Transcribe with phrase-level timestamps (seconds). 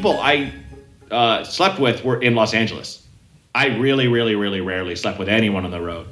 [0.00, 0.50] people I
[1.10, 3.06] uh, slept with were in Los Angeles.
[3.54, 6.06] I really, really, really rarely slept with anyone on the road.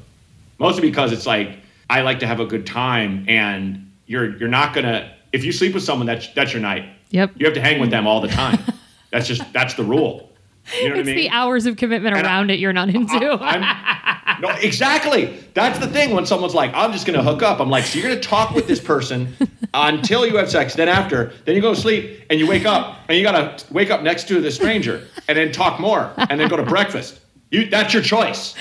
[0.59, 1.59] Mostly because it's like
[1.89, 5.73] I like to have a good time, and you're you're not gonna if you sleep
[5.73, 6.87] with someone that's that's your night.
[7.11, 7.33] Yep.
[7.37, 8.59] You have to hang with them all the time.
[9.11, 10.28] that's just that's the rule.
[10.77, 11.17] You know what it's I mean?
[11.17, 13.39] the hours of commitment And I- around it you're not into.
[13.41, 15.39] I'm, no, exactly.
[15.55, 16.15] That's the thing.
[16.15, 18.29] When someone's like, "I'm just going to hook up," I'm like, "So you're going to
[18.29, 19.35] talk with this person
[19.75, 22.99] until you have sex, then after, then you go to sleep, and you wake up,
[23.09, 26.39] and you got to wake up next to the stranger, and then talk more, and
[26.39, 27.19] then go to breakfast.
[27.51, 28.55] You, that's your choice.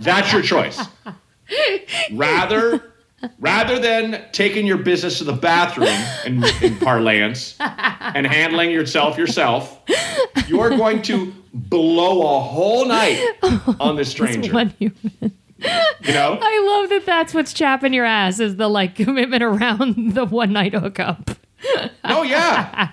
[0.00, 0.80] That's your choice.
[2.12, 2.92] Rather,
[3.38, 5.88] rather than taking your business to the bathroom
[6.24, 9.80] in, in parlance and handling yourself yourself,
[10.46, 13.24] you're going to blow a whole night
[13.80, 14.52] on this stranger.
[14.52, 15.12] One human.
[15.20, 16.38] You know?
[16.40, 20.52] I love that that's what's chapping your ass is the like commitment around the one
[20.52, 21.30] night hookup.
[22.04, 22.90] Oh yeah.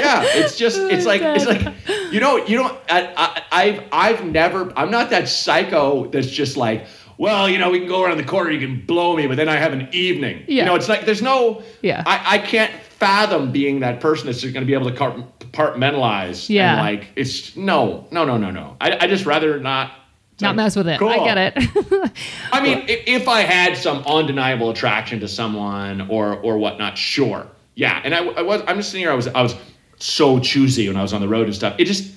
[0.00, 3.84] Yeah, it's just it's oh, like it's like you know you don't I, I, I've
[3.92, 6.86] I've never I'm not that psycho that's just like
[7.18, 9.48] well you know we can go around the corner you can blow me but then
[9.48, 10.62] I have an evening Yeah.
[10.62, 12.02] you know it's like there's no Yeah.
[12.06, 16.48] I, I can't fathom being that person that's just going to be able to compartmentalize
[16.48, 16.72] Yeah.
[16.72, 19.92] and like it's no no no no no I I just rather not
[20.40, 21.00] Not mess with it.
[21.00, 22.12] I get it.
[22.52, 28.02] I mean, if I had some undeniable attraction to someone or or whatnot, sure, yeah.
[28.04, 29.12] And I, I was, I'm just sitting here.
[29.12, 29.54] I was, I was
[29.98, 31.74] so choosy when I was on the road and stuff.
[31.78, 32.12] It just,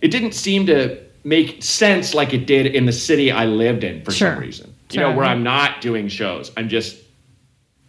[0.00, 4.02] it didn't seem to make sense like it did in the city I lived in
[4.02, 4.32] for Sure.
[4.32, 4.74] some reason.
[4.90, 6.50] You know, where I'm not doing shows.
[6.56, 6.96] I'm just,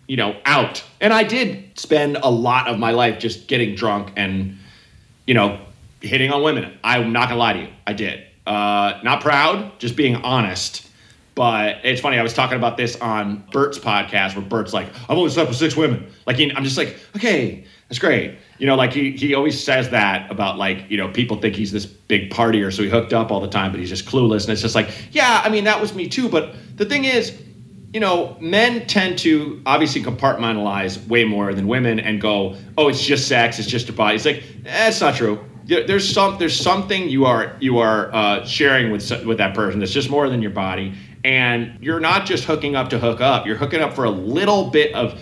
[0.08, 0.84] you know, out.
[1.00, 4.58] And I did spend a lot of my life just getting drunk and,
[5.26, 5.60] you know,
[6.02, 6.78] hitting on women.
[6.84, 8.26] I'm not gonna lie to you, I did.
[8.46, 10.88] Uh, not proud, just being honest.
[11.36, 12.20] But it's funny.
[12.20, 15.58] I was talking about this on Bert's podcast, where Bert's like, "I've only slept with
[15.58, 19.62] six women." Like, I'm just like, "Okay, that's great." You know, like he he always
[19.62, 23.14] says that about like you know people think he's this big partier, so he hooked
[23.14, 24.44] up all the time, but he's just clueless.
[24.44, 26.28] And it's just like, yeah, I mean that was me too.
[26.28, 27.42] But the thing is,
[27.94, 33.02] you know, men tend to obviously compartmentalize way more than women and go, "Oh, it's
[33.02, 35.40] just sex, it's just a body." It's like, eh, it's not true.
[35.66, 39.94] There's some, there's something you are you are uh, sharing with with that person that's
[39.94, 40.94] just more than your body,
[41.24, 43.46] and you're not just hooking up to hook up.
[43.46, 45.20] You're hooking up for a little bit of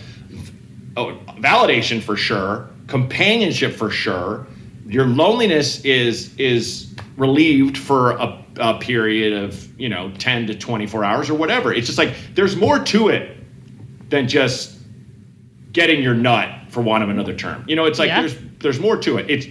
[0.95, 4.47] oh, validation for sure, companionship for sure.
[4.87, 11.03] Your loneliness is is relieved for a, a period of you know 10 to 24
[11.03, 11.73] hours or whatever.
[11.73, 13.37] It's just like there's more to it
[14.09, 14.77] than just
[15.73, 17.63] getting your nut for want of another term.
[17.67, 18.21] You know, it's like Yeah.
[18.21, 19.29] there's there's more to it.
[19.29, 19.45] It's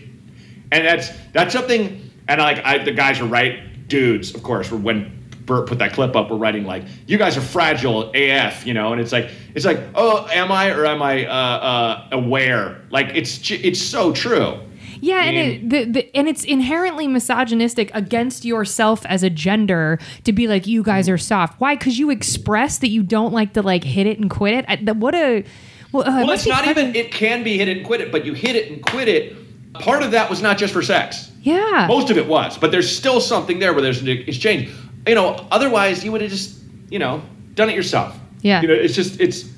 [0.72, 2.10] and that's that's something.
[2.28, 4.34] And like I, the guys are right, dudes.
[4.34, 8.12] Of course, when Bert put that clip up, we're writing like, "You guys are fragile
[8.14, 8.92] AF," you know.
[8.92, 12.82] And it's like it's like, oh, am I or am I uh, uh, aware?
[12.90, 14.60] Like it's it's so true.
[15.00, 19.98] Yeah, I and it, the, the, and it's inherently misogynistic against yourself as a gender
[20.24, 21.60] to be like you guys are soft.
[21.60, 21.76] Why?
[21.76, 24.64] Because you express that you don't like to like hit it and quit it.
[24.68, 25.44] I, the, what a
[25.92, 26.94] well, uh, Well, it's not even.
[26.94, 29.36] It can be hit it and quit it, but you hit it and quit it.
[29.74, 31.30] Part of that was not just for sex.
[31.42, 34.68] Yeah, Most of it was, but there's still something there where there's an exchange.
[35.06, 36.58] You know, otherwise you would have just,
[36.90, 37.22] you know,
[37.54, 38.18] done it yourself.
[38.42, 38.62] Yeah.
[38.62, 39.48] You know, it's just it's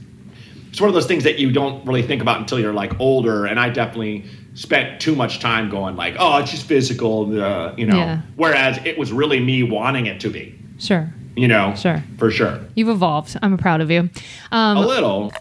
[0.70, 3.46] it's one of those things that you don't really think about until you're like older.
[3.46, 7.86] And I definitely spent too much time going like, oh, it's just physical, uh, you
[7.86, 7.96] know.
[7.96, 8.20] Yeah.
[8.36, 11.12] Whereas it was really me wanting it to be, sure.
[11.36, 11.74] you know.
[11.76, 12.02] Sure.
[12.18, 12.60] For sure.
[12.74, 13.36] You've evolved.
[13.40, 14.10] I'm proud of you.
[14.52, 15.32] Um, A little.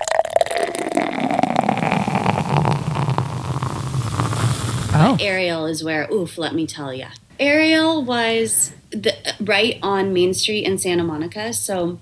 [4.93, 7.07] oh, Areal is where, oof, let me tell you.
[7.39, 8.71] Areal was
[9.01, 11.53] the, right on Main Street in Santa Monica.
[11.53, 11.99] So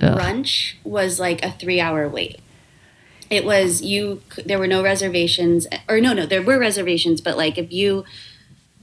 [0.00, 0.18] Ugh.
[0.18, 2.40] brunch was like a three hour wait.
[3.30, 4.22] It was you.
[4.44, 8.04] There were no reservations, or no, no, there were reservations, but like if you,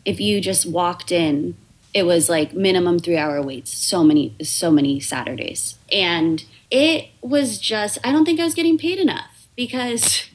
[0.03, 1.55] if you just walked in,
[1.93, 3.71] it was like minimum three hour waits.
[3.71, 7.97] So many, so many Saturdays, and it was just.
[8.03, 10.25] I don't think I was getting paid enough because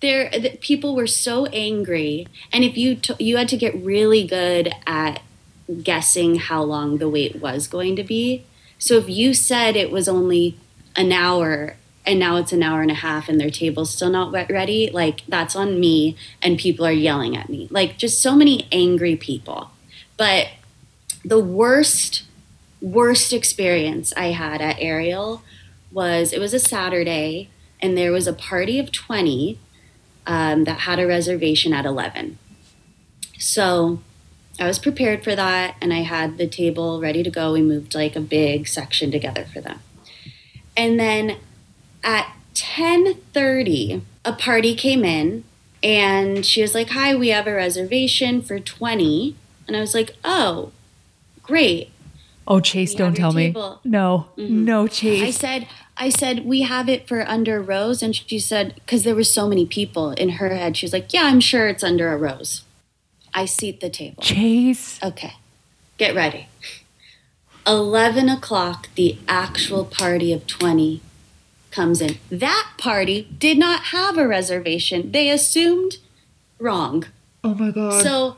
[0.00, 4.26] there the, people were so angry, and if you t- you had to get really
[4.26, 5.20] good at
[5.82, 8.44] guessing how long the wait was going to be.
[8.78, 10.56] So if you said it was only
[10.96, 14.32] an hour and now it's an hour and a half and their table's still not
[14.32, 17.68] ready, like that's on me and people are yelling at me.
[17.70, 19.70] Like just so many angry people.
[20.16, 20.48] But
[21.24, 22.24] the worst
[22.80, 25.42] worst experience I had at Areal
[25.92, 27.48] was it was a Saturday
[27.80, 29.58] and there was a party of 20
[30.26, 32.38] um, that had a reservation at 11.
[33.38, 34.00] So
[34.60, 37.52] I was prepared for that and I had the table ready to go.
[37.52, 39.80] We moved like a big section together for them.
[40.76, 41.38] And then
[42.04, 45.44] at 10:30, a party came in
[45.82, 49.36] And she was like, Hi, we have a reservation for 20.
[49.66, 50.72] And I was like, Oh,
[51.42, 51.90] great.
[52.46, 53.52] Oh, Chase, don't tell me.
[53.84, 54.64] No, mm-hmm.
[54.64, 58.02] no, I said, I said, we have it for under a rose.
[58.02, 61.12] And she said, because there were so many people in her head, she was like,
[61.12, 62.62] yeah, I'm sure it's under a rose.
[63.34, 64.22] I seat the table.
[64.22, 64.98] Chase.
[65.02, 65.34] Okay,
[65.98, 66.48] get ready.
[67.66, 71.00] 11 o'clock, the actual party of 20
[71.70, 72.18] comes in.
[72.30, 75.12] That party did not have a reservation.
[75.12, 75.98] They assumed
[76.58, 77.06] wrong.
[77.44, 78.02] Oh my god.
[78.02, 78.36] So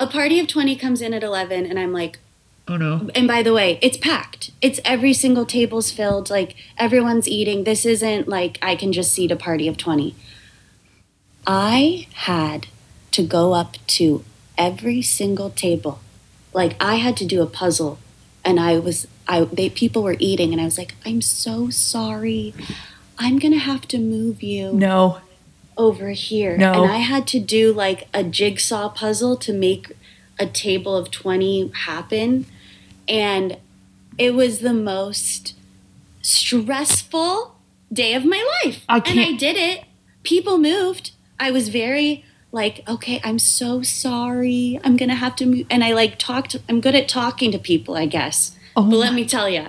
[0.00, 2.18] a party of 20 comes in at 11, and I'm like,
[2.66, 3.08] oh no.
[3.14, 4.50] and by the way, it's packed.
[4.60, 6.30] It's every single table's filled.
[6.30, 7.64] Like everyone's eating.
[7.64, 10.14] This isn't like I can just seat a party of 20.
[11.46, 12.66] I had
[13.12, 14.24] to go up to
[14.56, 16.00] every single table.
[16.52, 17.98] Like I had to do a puzzle
[18.44, 22.54] and I was I they people were eating and I was like, "I'm so sorry.
[23.18, 25.20] I'm going to have to move you." No.
[25.76, 26.56] over here.
[26.56, 26.72] No.
[26.72, 29.92] And I had to do like a jigsaw puzzle to make
[30.38, 32.46] a table of 20 happen.
[33.06, 33.58] And
[34.18, 35.54] it was the most
[36.20, 37.54] stressful
[37.92, 38.84] day of my life.
[38.88, 39.84] I And I did it.
[40.24, 41.12] People moved.
[41.38, 44.80] I was very like, okay, I'm so sorry.
[44.82, 45.66] I'm going to have to move.
[45.70, 48.56] And I like talked, I'm good at talking to people, I guess.
[48.76, 49.66] Oh but let me tell you,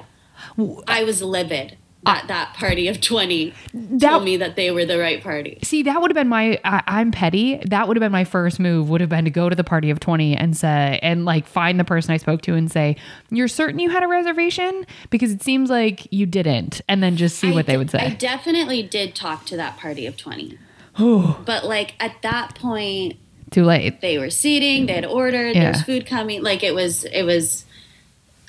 [0.88, 5.00] I was livid that that party of 20 That- told me that they were the
[5.00, 5.60] right party.
[5.64, 6.60] See, that would have been my.
[6.64, 7.58] I, I'm petty.
[7.66, 8.90] That would have been my first move.
[8.90, 11.80] Would have been to go to the party of twenty and say, and like find
[11.80, 12.96] the person I spoke to and say,
[13.30, 17.38] "You're certain you had a reservation?" Because it seems like you didn't, and then just
[17.38, 18.00] see I what they would say.
[18.00, 20.58] I definitely did talk to that party of 20.
[21.46, 23.18] But like at that point,
[23.52, 24.02] too late.
[24.02, 25.62] they were seating, they had ordered, Yeah.
[25.64, 26.44] there was food coming.
[26.44, 27.66] Like it was, it was,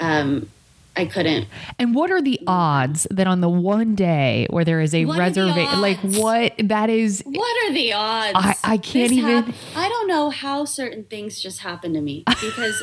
[0.01, 0.49] um,
[0.97, 1.47] I couldn't.
[1.79, 5.19] And what are the odds that on the one day where there is a What
[5.21, 7.23] are the reservation, like what that is?
[7.25, 8.33] What are the odds?
[8.35, 12.01] I- I can't This even- hap- I don't know how certain things just happen to
[12.01, 12.83] me because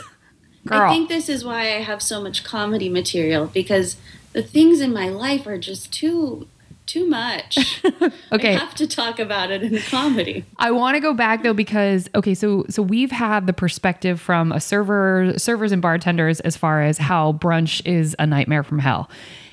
[0.66, 0.82] Girl.
[0.82, 3.98] I think this is why I have so much comedy material because
[4.34, 6.48] the things in my life are just too,
[6.88, 7.84] too much.
[8.32, 8.56] Okay.
[8.56, 10.44] I have to talk about it in comedy.
[10.58, 14.52] I want to go back though because okay, so so we've had the perspective from
[14.52, 19.10] a server, servers and bartenders as far as how brunch is a nightmare from hell.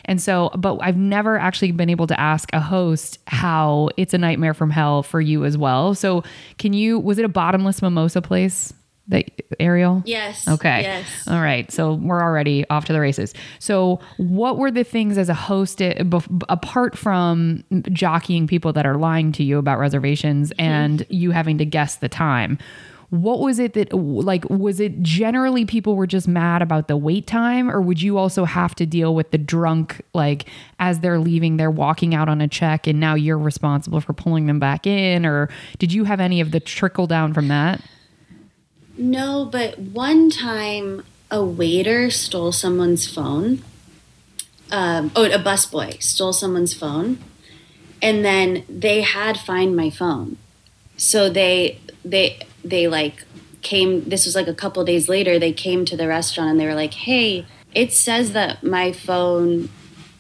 [0.07, 4.19] And so, but I've never actually been able to ask a host how it's a
[4.19, 5.95] nightmare from hell for you as well.
[5.95, 6.25] So,
[6.59, 8.73] can you was it a bottomless mimosa place
[9.09, 9.27] that
[9.61, 10.03] Areal?
[10.07, 10.49] Yes.
[10.49, 10.83] Okay.
[10.83, 11.07] Yes.
[11.29, 11.71] All right.
[11.71, 13.35] So we're already off to the races.
[13.59, 16.03] So, what were the things as a host, eh,
[16.49, 20.61] apart from jockeying people that are lying to you about reservations Mm-hmm.
[20.61, 22.59] and you having to guess the time?
[23.11, 27.27] What was it that, like, was it generally people were just mad about the wait
[27.29, 30.49] time, or would you also have to deal with the drunk, like,
[30.81, 34.47] as they're leaving, they're walking out on a check and now you're responsible for pulling
[34.47, 35.25] them back in?
[35.25, 35.49] Or
[35.79, 37.81] did you have any of the trickle down from that?
[38.97, 43.63] No, but one time a waiter stole someone's phone.
[44.71, 47.19] Um, oh, a busboy stole someone's phone,
[48.01, 50.37] and then they had find my phone.
[50.97, 53.25] So they they they like
[53.63, 54.09] came.
[54.09, 55.39] This was like a couple days later.
[55.39, 59.71] They came to the restaurant and they were like, "Hey, it says that my phone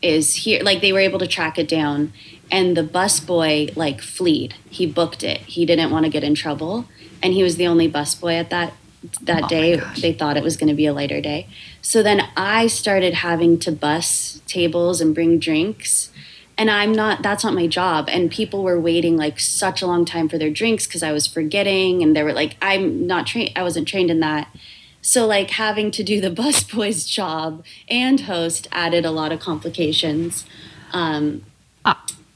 [0.03, 2.13] is here." Like they were able to track it down,
[2.51, 4.55] and the busboy like fleed.
[4.69, 5.43] He booked it.
[5.43, 6.87] He didn't want to get in trouble,
[7.25, 8.75] and he was the only busboy at that
[9.23, 9.81] that day.
[10.01, 11.49] They thought it was going to be a lighter day.
[11.83, 16.11] So then I started having to bus tables and bring drinks.
[16.57, 18.09] And I'm not, that's not my job.
[18.09, 21.27] And people were waiting like such a long time for their drinks because I was
[21.27, 22.03] forgetting.
[22.03, 24.49] And they were like, I'm not trained, I wasn't trained in that.
[25.03, 30.47] So, like, having to do the busboy's job and host added a lot of complications.
[30.93, 31.45] Um,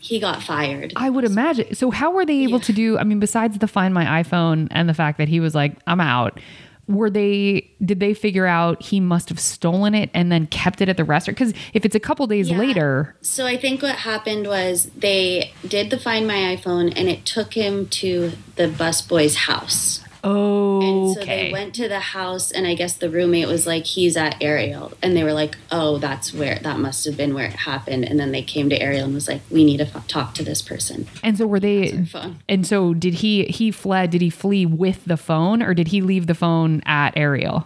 [0.09, 0.95] he got fired.
[0.97, 1.75] I would imagine.
[1.75, 2.97] So how were they able to do?
[2.99, 6.01] I mean, besides the find my iPhone and the fact that he was like, "I'm
[6.01, 6.41] out."
[6.87, 7.71] Were they?
[7.85, 11.05] Did they figure out he must have stolen it and then kept it at the
[11.05, 11.37] restaurant?
[11.39, 12.57] Because if it's a couple days Yeah.
[12.59, 17.27] later, So I think what happened was they did the Find My iPhone and it
[17.27, 20.01] took him to the busboy's house.
[20.25, 23.85] Oh, and so they went to the house and I guess the roommate was like,
[23.85, 24.93] he's at Areal.
[25.03, 28.05] And they were like, oh, that's where, that must have been where it happened.
[28.05, 30.45] And then they came to Areal and was like, we need to f- talk to
[30.45, 31.07] this person.
[31.23, 32.05] and so were they?
[32.05, 32.41] phone.
[32.49, 33.45] And so did he?
[33.45, 34.11] He fled.
[34.11, 37.65] Did he flee with the phone, or did he leave the phone at Areal?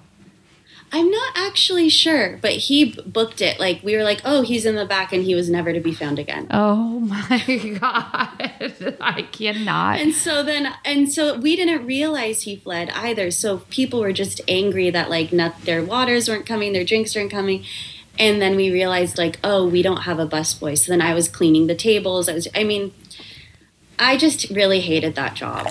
[0.94, 3.58] I'm not actually sure, but he booked it.
[3.58, 5.94] Like we were like, oh, he's in the back and he was never to be
[5.94, 6.46] found again.
[6.50, 8.96] Oh my god!
[9.00, 10.00] I cannot.
[10.00, 13.30] And so then, and so we didn't realize he fled either.
[13.30, 17.30] So people were just angry that like not their waters weren't coming, their drinks weren't
[17.30, 17.64] coming.
[18.18, 20.76] And then we realized like, oh, we don't have a busboy.
[20.76, 22.28] So then I was cleaning the tables.
[22.28, 22.92] I was, I mean,
[23.98, 25.68] I just really hated that job.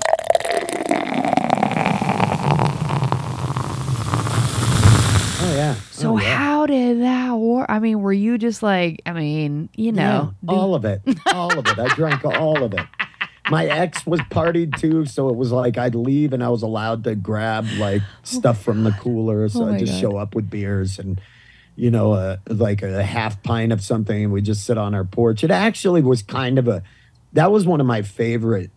[5.44, 5.76] Oh yeah.
[5.92, 6.38] So oh, yeah.
[7.00, 7.66] That work?
[7.70, 11.02] I mean, were you just like, I mean, you know, Yeah, all of it,
[11.34, 11.80] all of it.
[11.80, 12.86] I drank all of it.
[13.50, 17.04] My ex was partied too, so it was like I'd leave and I was allowed
[17.06, 19.48] to grab like stuff from the cooler.
[19.50, 20.00] So Oh I'd just God.
[20.02, 21.20] show up with beers and
[21.76, 25.04] you know, uh, like a half pint of something, and we just sit on our
[25.06, 25.44] porch.
[25.44, 26.84] It actually was kind of a
[27.34, 28.70] that was one of my favorite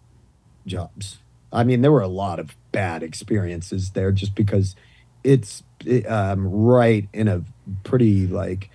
[0.66, 1.18] jobs.
[1.52, 4.74] I mean, there were a lot of bad experiences there just because
[5.22, 5.62] it's
[6.08, 7.44] um, right in a
[7.82, 8.70] pretty like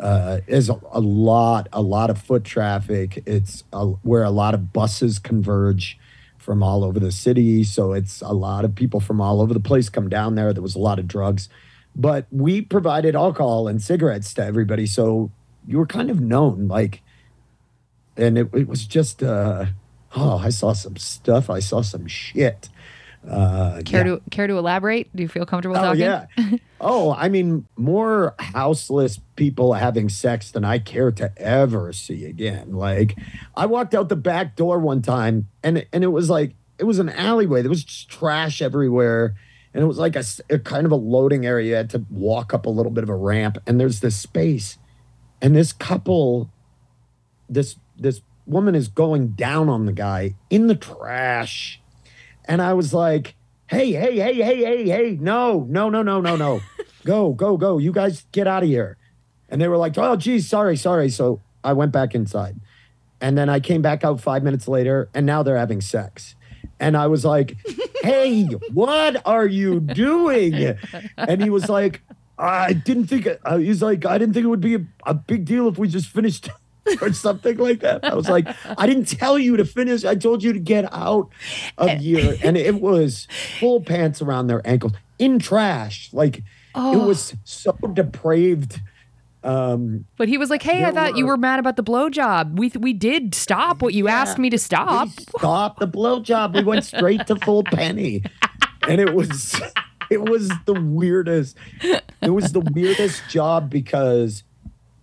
[0.00, 3.22] uh, is a, a lot a lot of foot traffic.
[3.26, 5.98] It's a, where a lot of buses converge
[6.38, 9.60] from all over the city, so it's a lot of people from all over the
[9.60, 10.52] place come down there.
[10.52, 11.48] There was a lot of drugs,
[11.94, 15.30] but we provided alcohol and cigarettes to everybody, so
[15.66, 17.02] you were kind of known like
[18.16, 19.66] and it, it was just uh
[20.16, 21.48] oh i saw some stuff.
[21.50, 22.68] I saw some shit
[23.28, 24.14] uh care yeah.
[24.16, 25.14] to care to elaborate?
[25.14, 26.00] Do you feel comfortable oh talking?
[26.00, 26.26] yeah
[26.80, 32.72] oh i mean more houseless people having sex than i care to ever see again
[32.72, 33.16] like
[33.56, 36.98] i walked out the back door one time and and it was like it was
[36.98, 39.34] an alleyway there was just trash everywhere
[39.74, 42.66] and it was like a kind of a loading area you had to walk up
[42.66, 44.78] a little bit of a ramp and there's this space
[45.42, 46.50] and this couple
[47.48, 51.80] this this woman is going down on the guy in the trash
[52.48, 53.34] and i was like
[53.68, 56.60] hey hey hey hey hey hey no no no no no no.
[57.04, 57.78] Go go go.
[57.78, 58.98] You guys get out of here.
[59.48, 61.08] And they were like oh geez sorry sorry.
[61.08, 62.56] So i went back inside.
[63.20, 66.34] And then i came back out five minutes later and now they're having sex.
[66.80, 67.56] And i was like
[68.02, 70.76] hey what are you doing?
[71.16, 72.02] And he was like
[72.38, 75.14] i didn't think it, uh, he's like i didn't think it would be a, a
[75.14, 76.48] big deal if we just finished
[77.02, 78.04] or something like that.
[78.04, 78.46] I was like,
[78.78, 80.04] I didn't tell you to finish.
[80.04, 81.28] I told you to get out
[81.78, 82.36] of here.
[82.42, 83.26] And it was
[83.58, 86.10] full pants around their ankles in trash.
[86.12, 86.42] Like
[86.74, 86.92] Oh.
[87.02, 88.80] it was so depraved.
[89.42, 92.58] Um, But he was like, "Hey, I thought you were- were mad about the blowjob.
[92.58, 94.20] We we did stop what you Yeah.
[94.20, 96.54] asked me to stop." Stop the blowjob.
[96.54, 98.22] We went straight to full penny.
[98.88, 99.60] And it was
[100.10, 101.56] it was the weirdest.
[102.20, 104.42] It was the weirdest job because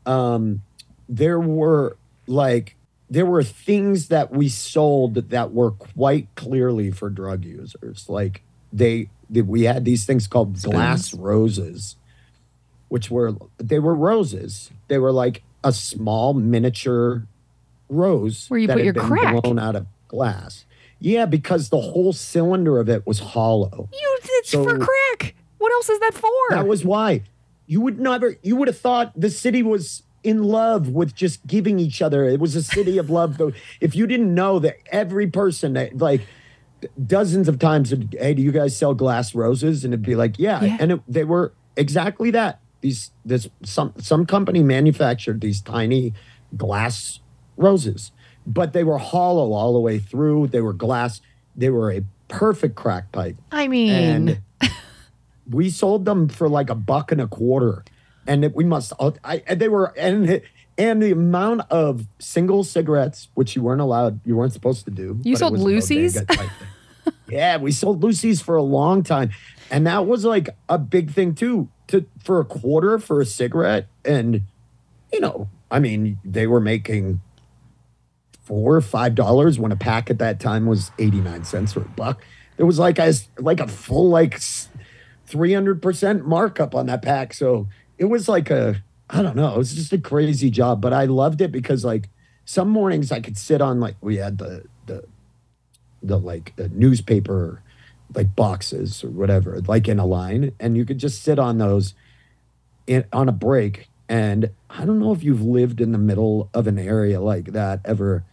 [0.06, 0.62] um
[1.08, 1.98] there were
[2.28, 2.76] like
[3.10, 8.10] there were things that we sold that were quite clearly for drug users.
[8.10, 8.42] Like
[8.74, 11.96] they, they we had these things called glass roses,
[12.90, 14.72] which were they were roses.
[14.88, 17.28] They were like a small miniature
[17.90, 19.42] rose Where you put your crack.
[19.42, 20.66] blown out of glass.
[21.00, 23.90] Yeah, because the whole cylinder of it was hollow.
[23.92, 25.36] You it's for crack.
[25.58, 26.30] What else is that for?
[26.50, 27.24] That was why.
[27.68, 31.80] You would never, you would have thought the city was in love with just giving
[31.80, 32.26] each other.
[32.26, 33.40] It was a city of love.
[33.80, 36.22] If you didn't know that every person, that, like
[37.06, 39.86] dozens of times, hey, do you guys sell glass roses?
[39.86, 40.64] And it'd be like, yeah.
[40.64, 40.78] Yeah.
[40.80, 42.60] And it, they were exactly that.
[42.82, 46.14] These, this, some, some company manufactured these tiny
[46.58, 47.20] glass
[47.56, 48.12] roses,
[48.46, 50.48] but they were hollow all the way through.
[50.48, 51.22] They were glass.
[51.56, 54.42] They were a perfect crack pipe I mean, and
[55.50, 57.86] we sold them for like a buck and a quarter
[58.28, 60.42] and it, we must All, I, and they were and
[60.78, 65.20] and the amount of single cigarettes which you weren't allowed you weren't supposed to do
[65.24, 66.14] You sold loosies?
[66.16, 66.50] bodega type
[67.06, 67.14] thing.
[67.30, 69.32] yeah we sold loosies for a long time
[69.72, 73.88] and that was like a big thing too to for a quarter for a cigarette
[74.04, 74.42] and
[75.14, 77.22] you know i mean they were making
[78.42, 81.86] four or five dollars when a pack at that time was 89 cents or a
[81.90, 82.24] buck
[82.58, 84.40] there was like a like a full like
[85.30, 89.74] 300% markup on that pack so it was like a i don't know it was
[89.74, 92.10] just a crazy job but i loved it because like
[92.46, 95.04] some mornings i could sit on like we had the the
[96.02, 97.62] the like the newspaper
[98.14, 101.94] like boxes or whatever like in a line and you could just sit on those
[102.88, 106.68] in, on a break and i don't know if you've lived in the middle of
[106.68, 108.24] an area like that ever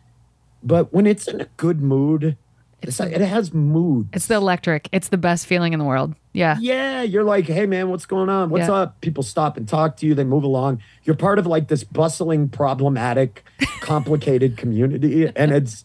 [0.63, 2.37] but when it's in a good mood
[2.83, 4.89] it's like it has mood it's the electric.
[4.93, 6.15] It's the best feeling in the world.
[6.35, 6.57] Yeah.
[6.61, 8.49] yeah, you're like, hey man, what's going on?
[8.51, 8.75] What's Yeah.
[8.75, 9.01] up?
[9.03, 10.15] People stop and talk to you.
[10.15, 10.83] They move along.
[11.05, 13.45] You're part of like this bustling, problematic,
[13.81, 15.85] complicated community, and it's,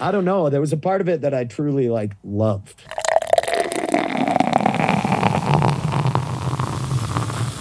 [0.00, 0.48] I don't know.
[0.48, 2.82] There was a part of it that I truly like loved.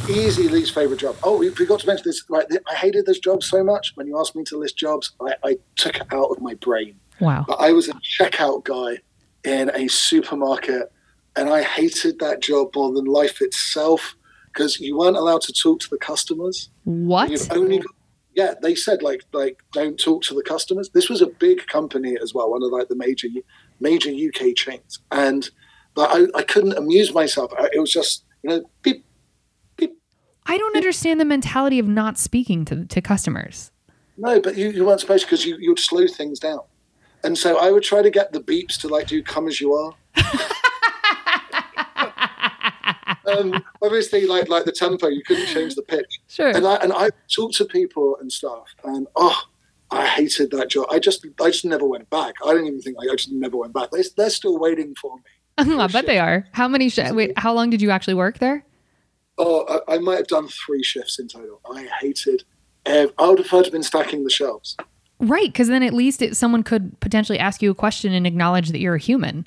[0.09, 1.15] easy least favorite job.
[1.23, 2.23] Oh, we forgot to mention this.
[2.29, 3.93] Right, I hated this job so much.
[3.95, 6.99] When you asked me to list jobs, I, I took it out of my brain.
[7.19, 7.45] Wow.
[7.47, 8.99] But I was a checkout guy
[9.43, 10.91] in a supermarket,
[11.35, 14.15] and I hated that job more than life itself
[14.47, 16.69] because you weren't allowed to talk to the customers.
[16.83, 17.29] What?
[17.29, 17.95] You've only got,
[18.35, 20.89] yeah, they said like like don't talk to the customers.
[20.89, 23.27] This was a big company as well, one of like the major
[23.79, 25.49] major UK chains, and
[25.95, 27.51] but I, I couldn't amuse myself.
[27.57, 29.05] I, it was just you know beep
[30.45, 33.71] I don't understand the mentality of not speaking to, to customers.
[34.17, 36.59] No, but you, you weren't supposed to because you, you'd slow things down.
[37.23, 39.73] And so I would try to get the beeps to like do come as you
[39.73, 39.93] are.
[43.27, 46.19] um, obviously, like like the tempo, you couldn't change the pitch.
[46.27, 46.49] Sure.
[46.49, 49.41] And I and I talked to people and stuff, and oh,
[49.91, 50.87] I hated that job.
[50.91, 52.35] I just I just never went back.
[52.45, 53.91] I don't even think like, I just never went back.
[53.91, 55.23] They, they're still waiting for me.
[55.79, 56.47] I bet they are.
[56.51, 56.89] How many?
[56.89, 58.65] Sh- wait, how long did you actually work there?
[59.37, 61.61] Oh, I, I might have done three shifts in total.
[61.71, 62.43] I hated.
[62.85, 64.75] ev- I would have have been stacking the shelves.
[65.19, 68.69] Right, because then at least it, someone could potentially ask you a question and acknowledge
[68.69, 69.45] that you're a human.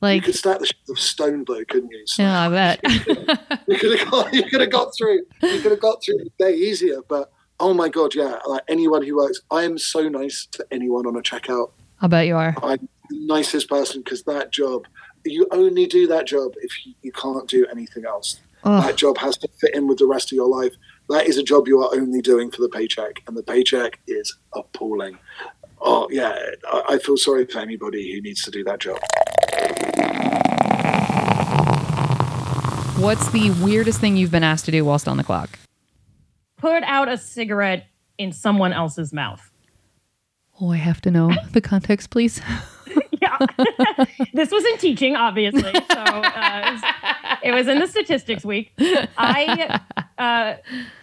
[0.00, 2.02] Like, you could start the of stone though, couldn't you?
[2.06, 2.80] So yeah, I bet.
[3.66, 6.30] you could have got you could have got through you could have got through the
[6.38, 7.00] day easier.
[7.08, 11.06] But oh my god, yeah, like anyone who works, I am so nice to anyone
[11.06, 11.70] on a checkout.
[12.00, 12.54] I bet you are.
[12.62, 14.86] I'm the nicest person because that job,
[15.24, 18.40] you only do that job if you, you can't do anything else.
[18.64, 18.82] Ugh.
[18.82, 20.72] That job has to fit in with the rest of your life.
[21.10, 24.36] That is a job you are only doing for the paycheck, and the paycheck is
[24.54, 25.18] appalling.
[25.80, 26.34] Oh yeah,
[26.66, 28.98] I, I feel sorry for anybody who needs to do that job.
[32.98, 35.58] What's the weirdest thing you've been asked to do whilst on the clock?
[36.56, 39.50] Put out a cigarette in someone else's mouth.
[40.60, 42.40] Oh, I have to know the context, please.
[43.20, 43.38] Yeah.
[44.34, 45.62] this was in teaching, obviously.
[45.62, 46.82] So uh, it, was,
[47.42, 48.72] it was in the statistics week.
[48.78, 49.80] I,
[50.18, 50.54] uh,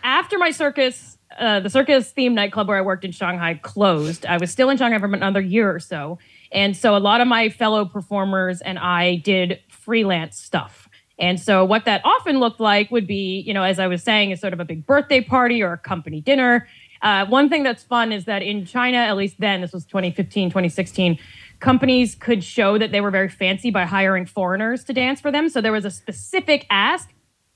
[0.04, 4.26] after my circus, uh, the circus themed nightclub where I worked in Shanghai closed.
[4.26, 6.20] I was still in Shanghai for another year or so.
[6.52, 10.90] And so a lot of my fellow performers and I did freelance stuff.
[11.20, 14.32] And so what that often looked like would be, you know, as I was saying,
[14.32, 16.68] is sort of a big birthday party or a company dinner.
[17.02, 20.50] Uh, one thing that's fun is that in China, at least then, this was 2015,
[20.50, 21.20] 2016,
[21.60, 25.48] companies could show that they were very fancy by hiring foreigners to dance for them.
[25.48, 27.10] So there was a specific ask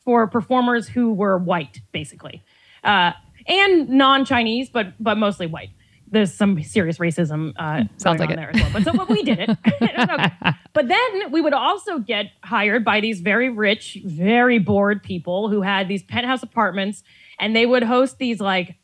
[0.06, 2.44] for performers who were white, basically,
[2.84, 3.12] uh,
[3.48, 5.70] and non-Chinese, but but mostly white.
[6.08, 8.36] There's some serious racism uh, Sounds going like on it.
[8.38, 8.70] there as well.
[8.74, 9.50] But so but we did it.
[9.82, 10.32] It okay.
[10.74, 15.62] But then we would also get hired by these very rich, very bored people who
[15.62, 17.02] had these penthouse apartments,
[17.40, 18.76] and they would host these like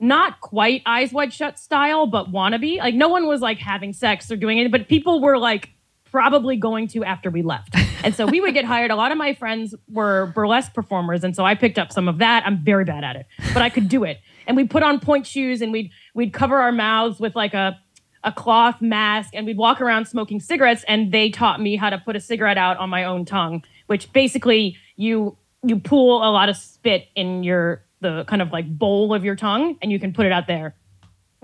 [0.00, 2.78] not quite eyes wide shut style, but wannabe.
[2.78, 5.70] Like no one was like having sex or doing it, but people were like
[6.14, 7.74] probably going to after we left.
[8.04, 8.92] And so we would get hired.
[8.92, 12.18] A lot of my friends were burlesque performers, and so I picked up some of
[12.18, 12.46] that.
[12.46, 14.20] I'm very bad at it, but I could do it.
[14.46, 17.80] And we put on point shoes and we'd we'd cover our mouths with like a
[18.22, 21.98] a cloth mask and we'd walk around smoking cigarettes and they taught me how to
[21.98, 26.48] put a cigarette out on my own tongue, which basically you you pool a lot
[26.48, 30.12] of spit in your the kind of like bowl of your tongue and you can
[30.12, 30.76] put it out there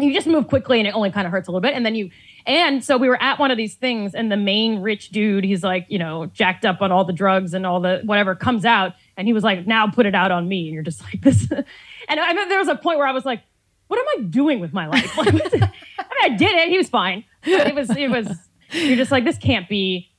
[0.02, 1.94] you just move quickly and it only kind of hurts a little bit and then
[1.94, 2.10] you
[2.46, 5.62] and so we were at one of these things and the main rich dude he's
[5.62, 8.94] like you know jacked up on all the drugs and all the whatever comes out
[9.16, 10.66] and he was like now put it out on me.
[10.66, 11.50] And you're just like this
[12.08, 13.42] and i mean there was a point where i was like
[13.88, 15.12] what am i doing with my life?
[15.18, 15.42] I mean
[16.22, 17.24] i did it he was fine.
[17.44, 18.28] It was it was
[18.72, 20.09] you're just like this can't be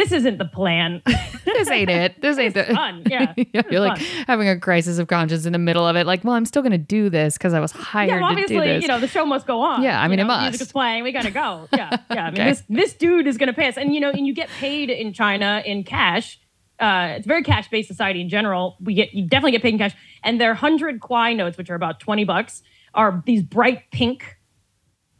[0.00, 1.02] this isn't the plan
[1.44, 2.20] this ain't it.
[2.22, 4.24] This ain't the fun yeah yeah, you're like fun.
[4.26, 6.06] having a crisis of conscience in the middle of it.
[6.06, 8.40] Like, well, I'm still going to do this because I was hired yeah, well, to
[8.42, 9.82] obviously, you know, the show must go on.
[9.82, 10.42] Yeah, I You mean, it know, must.
[10.42, 11.02] Music is playing.
[11.04, 11.68] We gotta go.
[11.76, 12.24] Yeah, yeah.
[12.26, 12.50] I mean, Okay.
[12.50, 15.12] this this dude is gonna pay us, and you know, and you get paid in
[15.12, 16.38] China in cash.
[16.78, 18.76] Uh, it's a very cash based society in general.
[18.80, 21.74] We get you definitely get paid in cash, and their hundred kuai notes, which are
[21.74, 22.62] about twenty bucks,
[22.94, 24.38] are these bright pink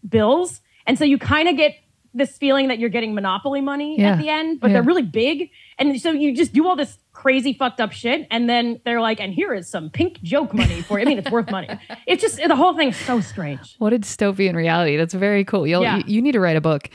[0.08, 1.74] bills, and so you kind of get
[2.14, 4.12] this feeling that you're getting monopoly money Yeah.
[4.12, 4.74] at the end, but Yeah.
[4.74, 8.48] they're really big, and so you just do all this crazy fucked up shit, and
[8.48, 11.04] then they're like, and here is some pink joke money for you.
[11.04, 11.68] I mean, it's worth money.
[12.06, 13.76] It's just the whole thing's so strange.
[13.78, 14.96] what a dystopian reality.
[14.96, 15.66] That's very cool.
[15.66, 15.98] You'll, Yeah.
[15.98, 16.88] you, you need to write a book.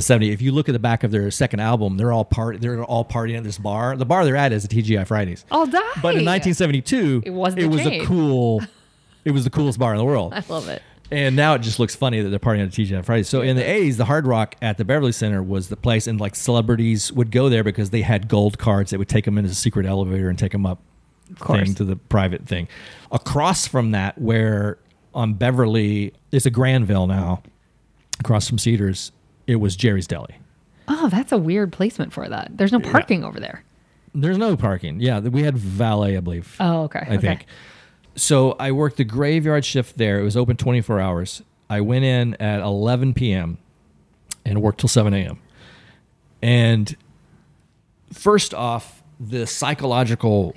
[0.00, 0.32] From the 70s.
[0.32, 3.04] If you look at the back of their second album, they're all part they're all
[3.04, 3.96] partying at this bar.
[3.96, 5.44] The bar they're at is the TGI Fridays.
[5.50, 5.80] I'll die.
[6.02, 8.02] But in 1972, It was the it was chain.
[8.02, 8.62] a cool
[9.24, 10.32] it was the coolest bar in the world.
[10.36, 10.82] I love it.
[11.10, 13.28] And now it just looks funny that they're partying at TGI Fridays.
[13.28, 16.18] So in the 80s, the Hard Rock at the Beverly Center was the place, and
[16.18, 19.50] like celebrities would go there because they had gold cards that would take them into
[19.50, 20.80] a secret elevator and take them up
[21.36, 22.68] thing to the private thing.
[23.12, 24.78] Across from that, where
[25.14, 27.42] on Beverly, it's a Granville now,
[28.18, 29.12] across from Cedars,
[29.46, 30.36] it was Jerry's Deli.
[30.88, 32.50] Oh, that's a weird placement for that.
[32.56, 33.64] There's no parking over there.
[34.14, 35.00] There's no parking.
[35.00, 36.56] Yeah, we had valet, I believe.
[36.60, 37.00] Oh, okay.
[37.00, 37.18] I okay.
[37.18, 37.46] think.
[38.16, 40.20] So I worked the graveyard shift there.
[40.20, 41.42] It was open 24 hours.
[41.68, 43.58] I went in at 11 p.m.
[44.44, 45.40] and worked till 7 a.m.
[46.42, 46.94] And
[48.12, 50.54] first off, the psychological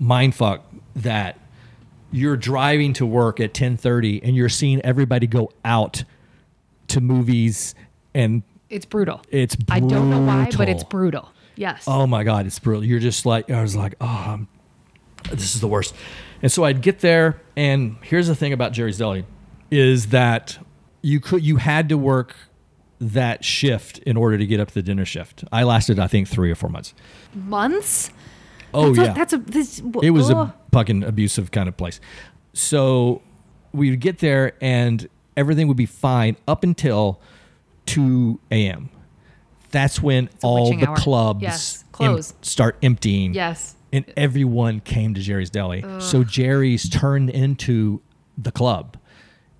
[0.00, 0.60] mindfuck
[0.96, 1.38] that
[2.12, 6.04] you're driving to work at 10:30 and you're seeing everybody go out
[6.88, 7.74] to movies
[8.14, 9.20] and It's brutal.
[9.30, 9.86] It's brutal.
[9.86, 11.30] I don't know why, but it's brutal.
[11.56, 11.84] Yes.
[11.86, 12.84] Oh my God, it's brutal.
[12.84, 14.48] You're just like, I was like, oh, I'm-
[15.30, 15.94] this is the worst.
[16.42, 19.26] And so I'd get there, and here's the thing about Jerry's Deli
[19.70, 20.58] is that
[21.02, 22.34] you could, you had to work
[23.00, 25.44] that shift in order to get up to the dinner shift.
[25.52, 26.94] I lasted, I think, three or four months.
[27.34, 28.10] Months.
[28.72, 29.38] Oh that's yeah, A, that's a.
[29.38, 30.36] This, it was ugh.
[30.48, 32.00] a fucking abusive kind of place.
[32.52, 33.22] So
[33.72, 37.20] we would get there and everything would be fine up until
[37.90, 38.90] 2 a.m.
[39.70, 40.96] That's when all the hour.
[40.96, 43.34] clubs Yes, em- start emptying.
[43.34, 43.76] Yes.
[43.92, 45.84] And everyone came to Jerry's Deli.
[46.00, 48.00] So Jerry's turned into
[48.38, 48.96] the club.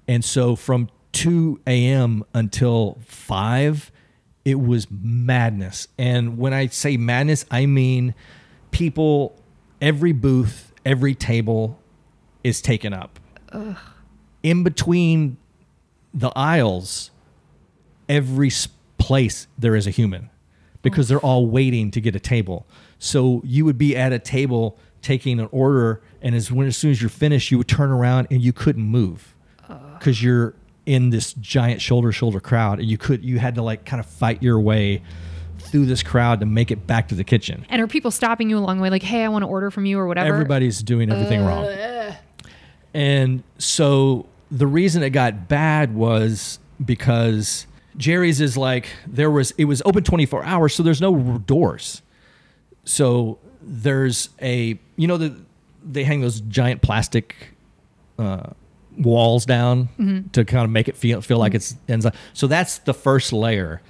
[0.07, 2.25] And so from 2 a.m.
[2.33, 3.91] until 5,
[4.45, 5.89] it was madness.
[5.99, 8.15] And when I say madness, I mean
[8.71, 9.37] people,
[9.81, 11.81] every booth, every table
[12.45, 13.19] is taken up.
[13.53, 13.77] Ugh.
[14.45, 15.37] In between
[16.15, 17.11] the aisles,
[18.11, 18.51] every
[18.99, 20.29] place there is a human
[20.83, 22.67] because they're all waiting to get a table.
[22.99, 26.91] So you would be at a table taking an order, and as when as soon
[26.91, 29.35] as you're finished, you would turn around and you couldn't move
[29.95, 30.55] because you're
[30.87, 34.07] in this giant shoulder shoulder crowd, and you could you had to like kind of
[34.07, 35.03] fight your way
[35.59, 37.65] through this crowd to make it back to the kitchen.
[37.69, 39.87] And are people stopping you along the way, like, "Hey, I want to order from
[39.87, 40.33] you" or whatever?
[40.33, 41.67] Everybody's doing everything wrong.
[42.93, 49.65] And so the reason it got bad was because Jerry's is like there was it
[49.65, 52.03] was open 24 hours so there's no doors.
[52.85, 55.37] So there's a you know the
[55.83, 57.55] they hang those giant plastic
[58.19, 58.51] uh,
[58.99, 59.89] walls down
[60.33, 62.15] to kind of make it feel feel like it's inside.
[62.33, 63.81] So that's the first layer,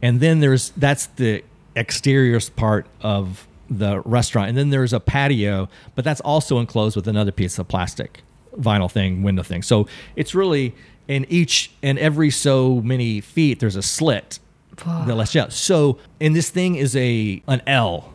[0.00, 5.68] and then there's that's the exterior part of the restaurant, and then there's a patio,
[5.94, 8.22] but that's also enclosed with another piece of plastic
[8.58, 9.62] vinyl thing, window thing.
[9.62, 10.74] So it's really
[11.12, 14.38] in each and every so many feet there's a slit
[14.84, 15.52] that lets you out.
[15.52, 18.12] So and this thing is a an L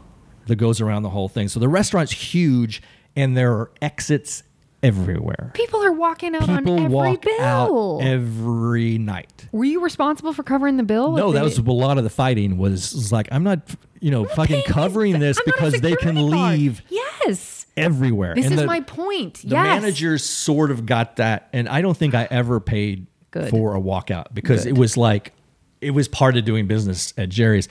[0.48, 1.48] that goes around the whole thing.
[1.48, 2.82] So the restaurant's huge,
[3.16, 4.44] and there are exits
[4.84, 5.52] everywhere.
[5.54, 7.42] People are walking out on every walk bill.
[7.42, 9.48] out every night.
[9.52, 11.14] Were you responsible for covering the bill?
[11.14, 13.60] No, that was a lot of the fighting was, was like I'm not,
[14.00, 16.60] you know, fucking covering this I'm a because they can guard.
[16.60, 17.57] leave Yes.
[17.78, 18.36] Everywhere.
[18.36, 19.36] This And is the- my point.
[19.44, 19.82] The yes.
[19.82, 23.50] managers sort of got that, and I don't think I ever paid Good.
[23.50, 24.70] for a walkout because Good.
[24.76, 25.34] it was like
[25.80, 27.70] it was part of doing business at Jerry's,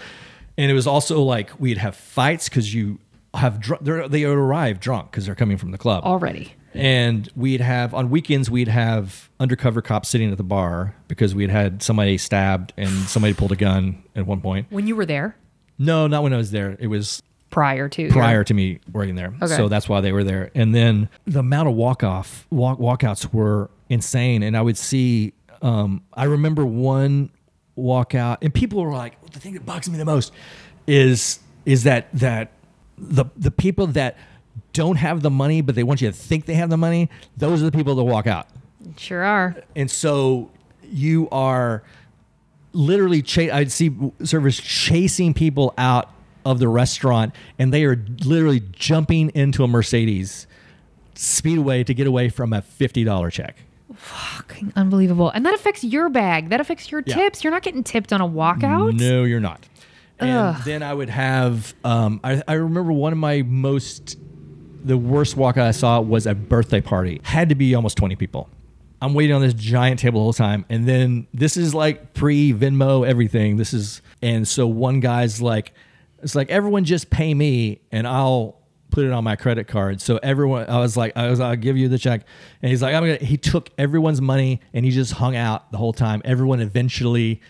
[0.56, 2.98] and it was also like we'd have fights because you
[3.34, 6.54] have dr- they're- would arrive drunk because they're coming from the club already.
[6.72, 11.50] and we'd have on weekends we'd have undercover cops sitting at the bar because we'd
[11.50, 14.66] had somebody stabbed and somebody pulled a gun at one point.
[14.70, 15.36] When you were there,
[15.78, 16.74] No, not when I was there.
[16.80, 19.32] It was prior to prior to me working there.
[19.42, 19.56] Okay.
[19.56, 20.50] So that's why they were there.
[20.54, 24.42] And then the amount of walk off walk walkouts were insane.
[24.42, 25.32] And I would see
[25.62, 27.30] um, I remember one
[27.78, 30.32] walkout and people were like, the thing that bugs me the most
[30.86, 32.52] is is that that
[32.98, 34.16] the the people that
[34.72, 37.62] don't have the money but they want you to think they have the money, those
[37.62, 38.46] are the people that walk out.
[38.96, 39.56] Sure are.
[39.74, 40.50] And so
[40.82, 41.82] you are
[42.72, 46.10] literally, cha- I'd see servers chasing people out
[46.46, 50.46] of the restaurant, and they are literally jumping into a Mercedes
[51.14, 53.56] speedway to get away from a $50 check.
[53.94, 55.30] Fucking unbelievable.
[55.30, 56.50] And that affects your bag.
[56.50, 57.14] That affects your Yeah.
[57.14, 57.42] tips.
[57.44, 58.98] You're not getting tipped on a walkout.
[58.98, 59.66] No, you're not.
[60.18, 60.62] And Ugh.
[60.64, 64.18] then I would have, um, I, I remember one of my most,
[64.84, 67.20] the worst walkout I saw was a birthday party.
[67.22, 68.48] Had to be almost 20 people.
[69.02, 70.64] I'm waiting on this giant table the whole time.
[70.70, 73.56] And then this is like pre Venmo, everything.
[73.56, 75.72] This is, and so one guy's like,
[76.26, 78.60] it's like, everyone just pay me and I'll
[78.90, 80.00] put it on my credit card.
[80.00, 82.22] So everyone, I was like, I was, I'll give you the check.
[82.62, 85.78] And he's like, I'm to, he took everyone's money and he just hung out the
[85.78, 86.20] whole time.
[86.24, 87.40] Everyone eventually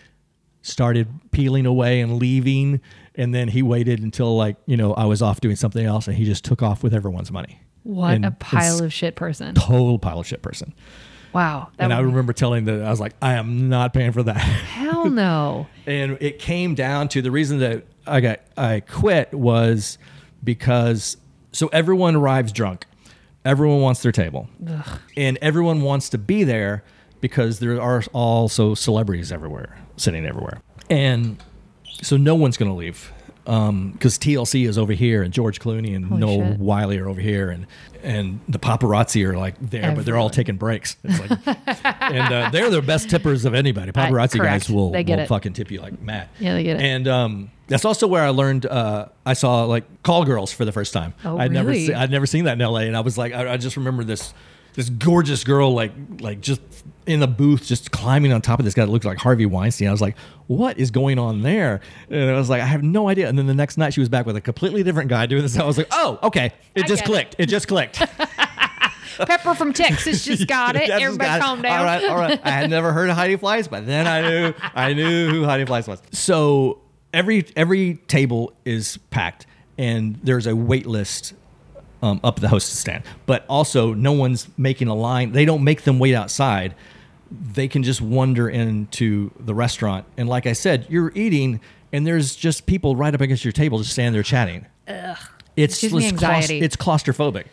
[0.61, 2.81] started peeling away and leaving
[3.15, 6.17] and then he waited until like you know i was off doing something else and
[6.17, 9.55] he just took off with everyone's money What And a pile of shit person.
[9.55, 10.73] total pile of shit person
[11.31, 11.69] Wow.
[11.79, 15.09] And i remember telling that i was like i am not paying for that Hell
[15.09, 15.67] no.
[15.85, 19.97] and it came down to the reason that i got i quit was
[20.43, 21.17] because
[21.57, 22.85] so everyone arrives drunk.
[23.43, 24.47] Everyone wants their table.
[25.15, 26.83] And everyone wants to be there
[27.19, 30.61] because there are also celebrities everywhere sitting everywhere.
[30.89, 31.41] And
[32.03, 33.11] so no one's going to leave
[33.47, 36.59] because TLC is over here and George Clooney and Holy Noah shit.
[36.59, 37.65] Wyle are over here and
[38.03, 40.97] and the paparazzi are like there, but they're all taking breaks.
[41.03, 41.47] It's like,
[42.01, 43.91] and uh, they're the best tippers of anybody.
[43.91, 46.29] Paparazzi guys will, will fucking tip you like mad.
[46.39, 46.83] Yeah, they get it.
[46.83, 48.65] And um, that's also where I learned.
[48.65, 51.13] Uh, I saw like call girls for the first time.
[51.23, 51.87] Oh, I'd never really?
[51.87, 54.03] se- I'd never seen that in LA, and I was like, I, I just remember
[54.03, 54.33] this
[54.77, 56.61] this gorgeous girl like like just
[57.07, 59.87] in the booth just climbing on top of this guy that looked like Harvey Weinstein.
[59.87, 61.81] I was like, what is going on there?
[62.11, 63.27] And I was like, I have no idea.
[63.27, 65.57] And then the next night she was back with a completely different guy doing this.
[65.57, 66.53] I was like, oh, okay.
[66.75, 67.11] It just get it.
[67.11, 67.35] clicked.
[67.39, 67.45] It.
[67.47, 67.97] just clicked.
[69.17, 70.89] Pepper from Texas just got it.
[70.89, 71.41] That's Everybody got it.
[71.41, 71.79] calm down.
[71.79, 72.39] All right, all right.
[72.43, 75.65] I had never heard of Heidi Fleiss, but then I knew I knew who Heidi
[75.65, 76.03] Fleiss was.
[76.11, 76.81] So
[77.13, 81.33] every every table is packed, and there's a wait list
[82.01, 83.03] um, up the hostess stand.
[83.25, 85.31] But also, no one's making a line.
[85.31, 86.75] They don't make them wait outside.
[87.29, 91.59] They can just wander into the restaurant, and like I said, you're eating,
[91.91, 94.65] and there's just people right up against your table, just standing there chatting.
[95.55, 96.59] It's Gives it's, claus- anxiety.
[96.61, 97.45] it's claustrophobic,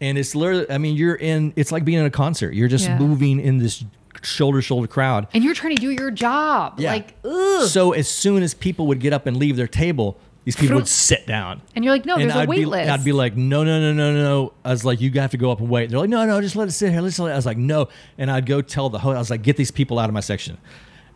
[0.00, 0.70] and it's literally.
[0.70, 1.52] I mean, you're in.
[1.56, 2.54] It's like being in a concert.
[2.54, 2.98] You're just Yeah.
[2.98, 3.84] moving in this
[4.22, 5.26] shoulder shoulder crowd.
[5.34, 6.78] and you're trying to do your job.
[6.78, 6.92] Yeah.
[6.92, 7.66] Like, ugh.
[7.68, 10.88] So as soon as people would get up and leave their table, these people would
[10.88, 11.60] sit down.
[11.74, 12.90] And you're like, no, there's a I'd wait be, list.
[12.90, 14.52] I'd be like, no, no, no, no, no.
[14.64, 15.90] I was like, you have to go up and wait.
[15.90, 17.02] They're like, no, no, just let it sit here.
[17.02, 17.32] Let's let it.
[17.32, 17.88] I was like, no.
[18.16, 20.20] And I'd go tell the host, I was like, get these people out of my
[20.20, 20.58] section.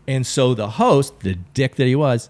[0.07, 2.29] And so the host, the dick that he was,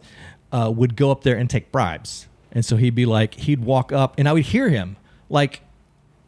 [0.53, 2.29] uh, would go up there and take bribes.
[2.53, 4.97] And so he'd be like, he'd walk up and I would hear him
[5.29, 5.63] like,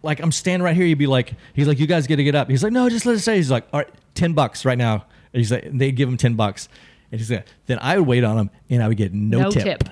[0.03, 0.87] like I'm standing right here.
[0.87, 2.51] He'd be like, he's like, you guys got to get up.
[2.51, 3.37] He's like, no, just let it stay.
[3.37, 5.05] He's like, all right, 10 bucks right now.
[5.33, 6.69] And he's like, they'd give him 10 bucks.
[7.13, 9.51] And he's like, then I would wait on him and I would get no, no
[9.51, 9.63] tip.
[9.63, 9.89] tip.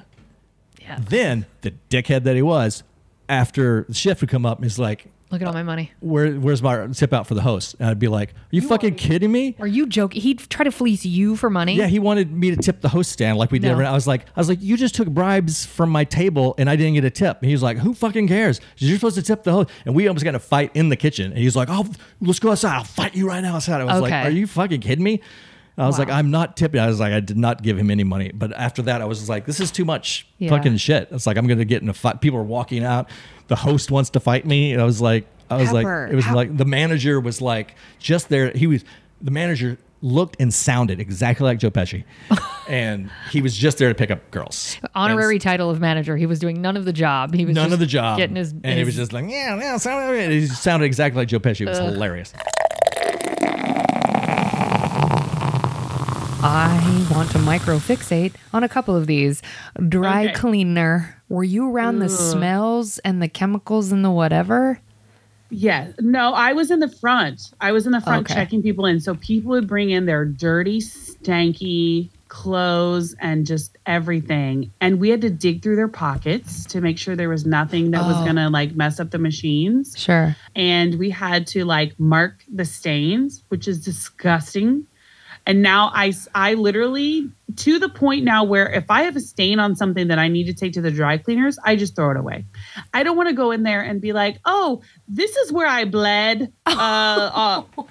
[0.85, 0.99] Yeah.
[1.01, 2.83] Then the dickhead that he was,
[3.29, 5.91] after the shift would come up, is like, Look at all my money.
[5.95, 8.61] Uh, where, "Where's my tip out for the host?" And I'd be like, "Are you,
[8.61, 10.21] fucking kidding me?" Are you joking?
[10.23, 11.75] He'd try to fleece you for money.
[11.75, 13.67] Yeah, he wanted me to tip the host stand like we did.
[13.69, 13.73] No.
[13.73, 16.71] every- I was like, I was like, you just took bribes from my table and
[16.71, 17.39] I didn't get a tip.
[17.41, 18.61] And he was like, who fucking cares?
[18.77, 19.71] You're supposed to tip the host.
[19.87, 21.33] And we almost got in a fight in the kitchen.
[21.33, 21.89] And he's like, oh,
[22.21, 22.77] let's go outside.
[22.77, 23.81] I'll fight you right now outside.
[23.81, 24.23] I was like, Okay.
[24.29, 25.21] are you fucking kidding me?
[25.77, 26.05] I was Wow.
[26.05, 26.81] like, I'm not tipping.
[26.81, 28.31] I was like, I did not give him any money.
[28.33, 30.51] But after that, I was like, this is too much Yeah.
[30.51, 31.09] fucking shit.
[31.11, 32.21] It's like I'm gonna get in a fight.
[32.21, 33.09] People are walking out.
[33.49, 34.73] The host wants to fight me.
[34.73, 37.41] And I was like, I was Pepper, like, it was how- like the manager was
[37.43, 38.51] like just there.
[38.53, 38.85] He was
[39.21, 42.05] the manager looked and sounded exactly like Joe Pesci,
[42.69, 44.77] and he was just there to pick up girls.
[44.95, 46.15] Honorary title of manager.
[46.17, 47.33] He was doing none of the job.
[47.35, 48.53] He was None just of the job, Getting his.
[48.53, 49.79] and he was just like, yeah, yeah,
[50.13, 51.63] and he sounded exactly like Joe Pesci.
[51.63, 52.35] It was hilarious.
[56.47, 59.41] I want to micro fixate on a couple of these.
[59.89, 60.35] Dry Okay.
[60.35, 61.23] cleaner.
[61.31, 64.79] Were you around the smells and the chemicals and the whatever?
[65.49, 65.93] Yeah.
[66.01, 67.53] No, I was in the front.
[67.63, 68.35] I was in the front Okay.
[68.35, 69.01] checking people in.
[69.01, 74.71] So people would bring in their dirty, stanky clothes and just everything.
[74.83, 78.05] And we had to dig through their pockets to make sure there was nothing that
[78.05, 78.25] was Oh.
[78.25, 79.95] going to like mess up the machines.
[79.97, 80.37] Sure.
[80.55, 84.85] And we had to like mark the stains, which is disgusting.
[85.47, 89.61] And now I, I literally, to the point now where if I have a stain
[89.61, 92.17] on something that I need to take to the dry cleaners, I just throw it
[92.17, 92.47] away.
[92.95, 95.85] I don't want to go in there and be like, oh, this is where I
[95.85, 96.51] bled.
[96.65, 96.73] Uh,
[97.77, 97.83] uh,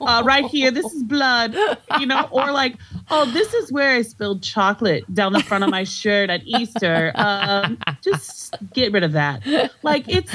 [0.00, 1.54] uh, right here, this is blood,
[2.00, 2.76] you know, or like,
[3.10, 7.12] oh, this is where I spilled chocolate down the front of my shirt at Easter.
[7.14, 9.42] Um, just get rid of that.
[9.82, 10.32] Like, it's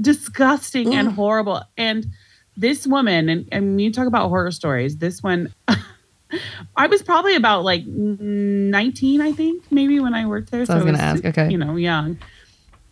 [0.00, 1.62] disgusting and horrible.
[1.76, 2.06] And
[2.56, 5.52] this woman, and, and when you talk about horror stories, this one,
[6.76, 10.64] I was probably about like 19, I think, maybe when I worked there.
[10.66, 11.50] So I was gonna ask, okay.
[11.50, 12.18] You know, young.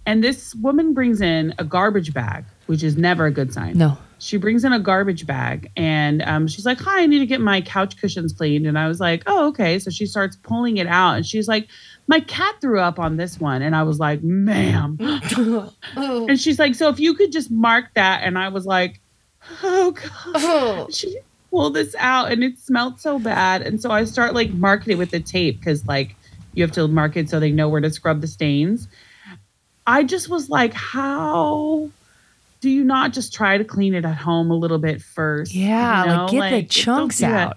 [0.05, 3.79] And this woman brings in a garbage bag, which is never a good sign.
[3.79, 3.99] No.
[4.19, 7.41] She brings in a garbage bag and um, she's like, Hi, I need to get
[7.41, 8.67] my couch cushions cleaned.
[8.67, 9.79] And I was like, Oh, okay.
[9.79, 11.69] So she starts pulling it out and she's like,
[12.07, 13.63] My cat threw up on this one.
[13.63, 14.97] And I was like, Ma'am.
[15.97, 18.23] and she's like, So if you could just mark that.
[18.23, 19.01] And I was like,
[19.63, 20.11] Oh, God.
[20.35, 20.89] Oh.
[20.91, 21.19] She
[21.51, 23.63] pulled this out and it smelled so bad.
[23.63, 26.17] And so I start like marking it with the tape because, like,
[26.55, 28.89] you have to mark it so they know where to scrub the stains.
[29.87, 31.91] I just was like, How
[32.61, 35.53] do you not just try to clean it at home a little bit first?
[35.55, 37.57] Yeah, You like, know, get the chunks out.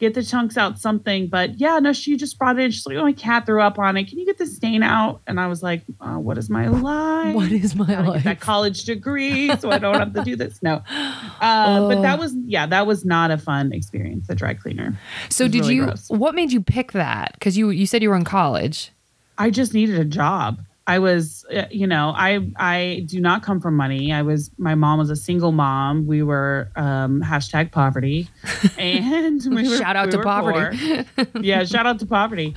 [0.00, 1.28] Get the chunks out, something.
[1.28, 2.70] But yeah, no, she just brought it in.
[2.72, 4.04] She's like, oh, my cat threw up on it.
[4.08, 5.20] Can you get the stain out?
[5.26, 7.34] And I was like, uh, what is my life?
[7.34, 8.24] What is my life?
[8.24, 10.62] that college degree so I don't have to do this.
[10.62, 10.82] No.
[11.40, 14.98] Uh, But that was, yeah, that was not a fun experience, the dry cleaner.
[15.28, 15.84] So did really you?
[15.84, 16.08] gross.
[16.08, 17.32] What made you pick that?
[17.34, 18.90] Because you you said you were in college.
[19.36, 20.60] I just needed a job.
[20.86, 24.12] I was, uh, you know, I I do not come from money.
[24.12, 26.06] I was my mom was a single mom.
[26.06, 28.28] We were um, hashtag poverty,
[28.78, 31.06] and we were, Shout out we to poverty.
[31.40, 32.54] yeah, shout out to poverty.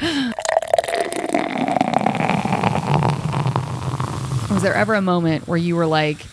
[4.52, 6.26] Was there ever a moment where you were like,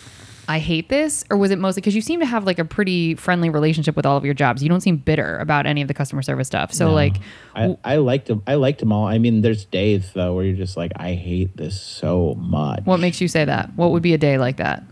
[0.47, 1.23] I hate this?
[1.29, 4.05] Or was it mostly because you seem to have like a pretty friendly relationship with
[4.05, 4.61] all of your jobs?
[4.61, 6.73] You don't seem bitter about any of the customer service stuff.
[6.73, 7.17] So, like,
[7.55, 8.43] I, I liked them.
[8.45, 9.07] I liked them all.
[9.07, 12.85] I mean, there's days though where you're just like, I hate this so much.
[12.85, 13.75] what makes you say that?
[13.75, 14.83] What would be a day like that?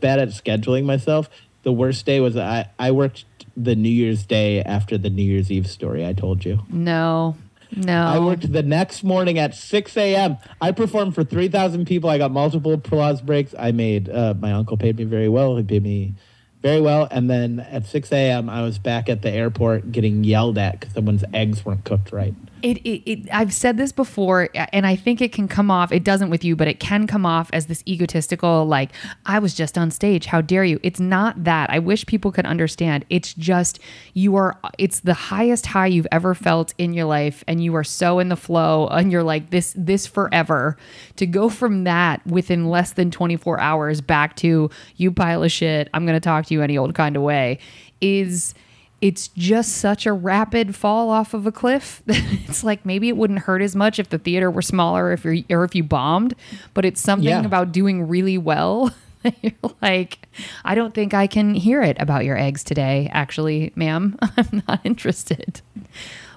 [0.00, 1.28] bad at scheduling myself.
[1.62, 5.50] The worst day was I I worked the New Year's Day after the New Year's
[5.50, 6.60] Eve story I told you.
[6.70, 7.36] No,
[7.76, 8.04] no.
[8.06, 10.38] I worked the next morning at 6 a.m.
[10.60, 12.10] I performed for 3,000 people.
[12.10, 13.54] I got multiple applause breaks.
[13.58, 15.56] I made, uh, my uncle paid me very well.
[15.56, 16.14] He paid me
[16.62, 17.08] very well.
[17.10, 20.94] And then at 6 a.m., I was back at the airport getting yelled at because
[20.94, 22.34] someone's eggs weren't cooked right.
[22.62, 25.92] It, it, it I've said this before, and I think it can come off.
[25.92, 28.90] It doesn't with you, but it can come off as this egotistical, like
[29.26, 30.26] I was just on stage.
[30.26, 30.80] How dare you?
[30.82, 31.70] It's not that.
[31.70, 33.04] I wish people could understand.
[33.10, 33.78] It's just
[34.14, 34.58] you are.
[34.78, 38.28] It's the highest high you've ever felt in your life, and you are so in
[38.28, 40.76] the flow, and you're like this, this forever.
[41.16, 45.88] To go from that within less than 24 hours back to you pile of shit.
[45.94, 47.58] I'm gonna talk to you any old kind of way.
[48.00, 48.54] Is
[49.00, 53.16] it's just such a rapid fall off of a cliff that it's like maybe it
[53.16, 56.34] wouldn't hurt as much if the theater were smaller if you're or if you bombed
[56.74, 57.44] but it's something Yeah.
[57.44, 58.92] about doing really well
[59.42, 60.26] you're like
[60.64, 64.80] i don't think i can hear it about your eggs today actually ma'am i'm not
[64.84, 65.60] interested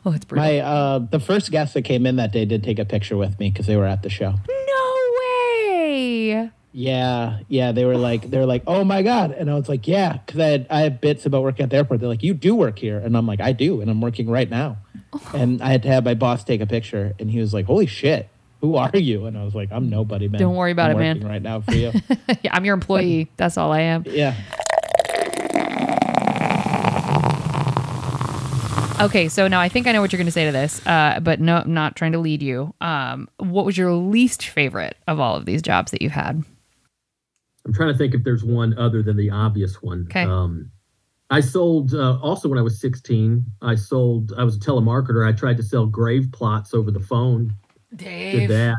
[0.06, 2.80] oh it's brutal My uh, the first guest that came in that day did take
[2.80, 4.32] a picture with me because they were at the show.
[4.50, 7.72] no way Yeah, yeah.
[7.72, 10.40] They were like, they were like, oh my god, and I was like, yeah, because
[10.40, 12.00] I had I have bits about working at the airport.
[12.00, 14.50] They're like, you do work here, and I'm like, I do, and I'm working right
[14.50, 14.78] now.
[15.34, 17.86] And I had to have my boss take a picture, and he was like, holy
[17.86, 18.28] shit,
[18.60, 19.28] who are you?
[19.28, 20.42] And I was like, I'm nobody, man.
[20.42, 21.28] Don't worry about I'm it, man.
[21.28, 21.92] Right now for you.
[22.42, 24.36] yeah, i'm your employee that's all i am yeah.
[29.02, 31.20] Okay, so now I think I know what you're going to say to this, uh,
[31.22, 32.74] but no, I'm not trying to lead you.
[32.80, 36.46] Um, what was your least favorite of all of these jobs that you've had?
[37.66, 40.06] I'm trying to think if there's one other than the obvious one.
[40.10, 40.24] Okay.
[40.24, 40.72] Um,
[41.30, 43.44] I sold uh, also when I was 16.
[43.62, 44.34] I sold.
[44.38, 45.28] I was a telemarketer.
[45.28, 47.54] I tried to sell grave plots over the phone.
[47.96, 48.42] Dave.
[48.42, 48.78] Did that.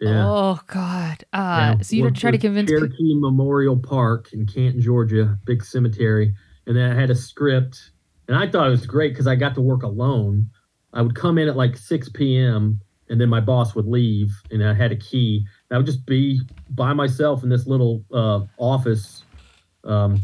[0.00, 0.28] Yeah.
[0.28, 1.24] Oh God!
[1.32, 2.88] Uh, Yeah, so you try to convince people.
[2.88, 6.34] Cherokee Memorial Park in Canton, Georgia, big cemetery,
[6.66, 7.92] and then I had a script,
[8.26, 10.50] and I thought it was great because I got to work alone.
[10.92, 12.80] I would come in at like 6 p.m.
[13.08, 15.46] and then my boss would leave, and I had a key.
[15.70, 16.40] And I would just be
[16.74, 19.24] by myself in this little uh, office
[19.84, 20.20] um,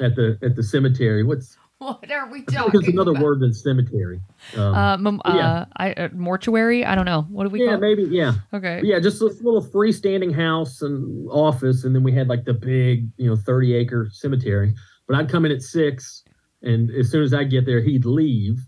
[0.00, 1.22] at the at the cemetery.
[1.24, 3.22] What's What are we talking there's another about?
[3.22, 4.20] word than cemetery.
[4.56, 5.32] Um, Uh, mem- yeah.
[5.32, 6.82] uh, I, uh, mortuary.
[6.84, 7.22] I don't know.
[7.28, 8.34] What do we yeah, maybe yeah.
[8.54, 8.78] Okay.
[8.80, 12.54] But yeah, just this little freestanding house and office, and then we had like the
[12.54, 14.74] big, you know, thirty acre cemetery.
[15.06, 16.22] But I'd come in at six,
[16.62, 18.60] and as soon as I get there, he'd leave,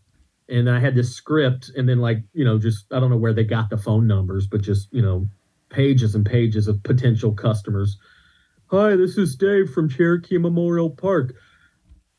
[0.50, 3.32] and I had this script, and then like you know, just I don't know where
[3.32, 5.26] they got the phone numbers, but just you know,
[5.70, 7.96] pages and pages of potential customers.
[8.70, 11.34] Hi, this is Dave from Cherokee Memorial Park.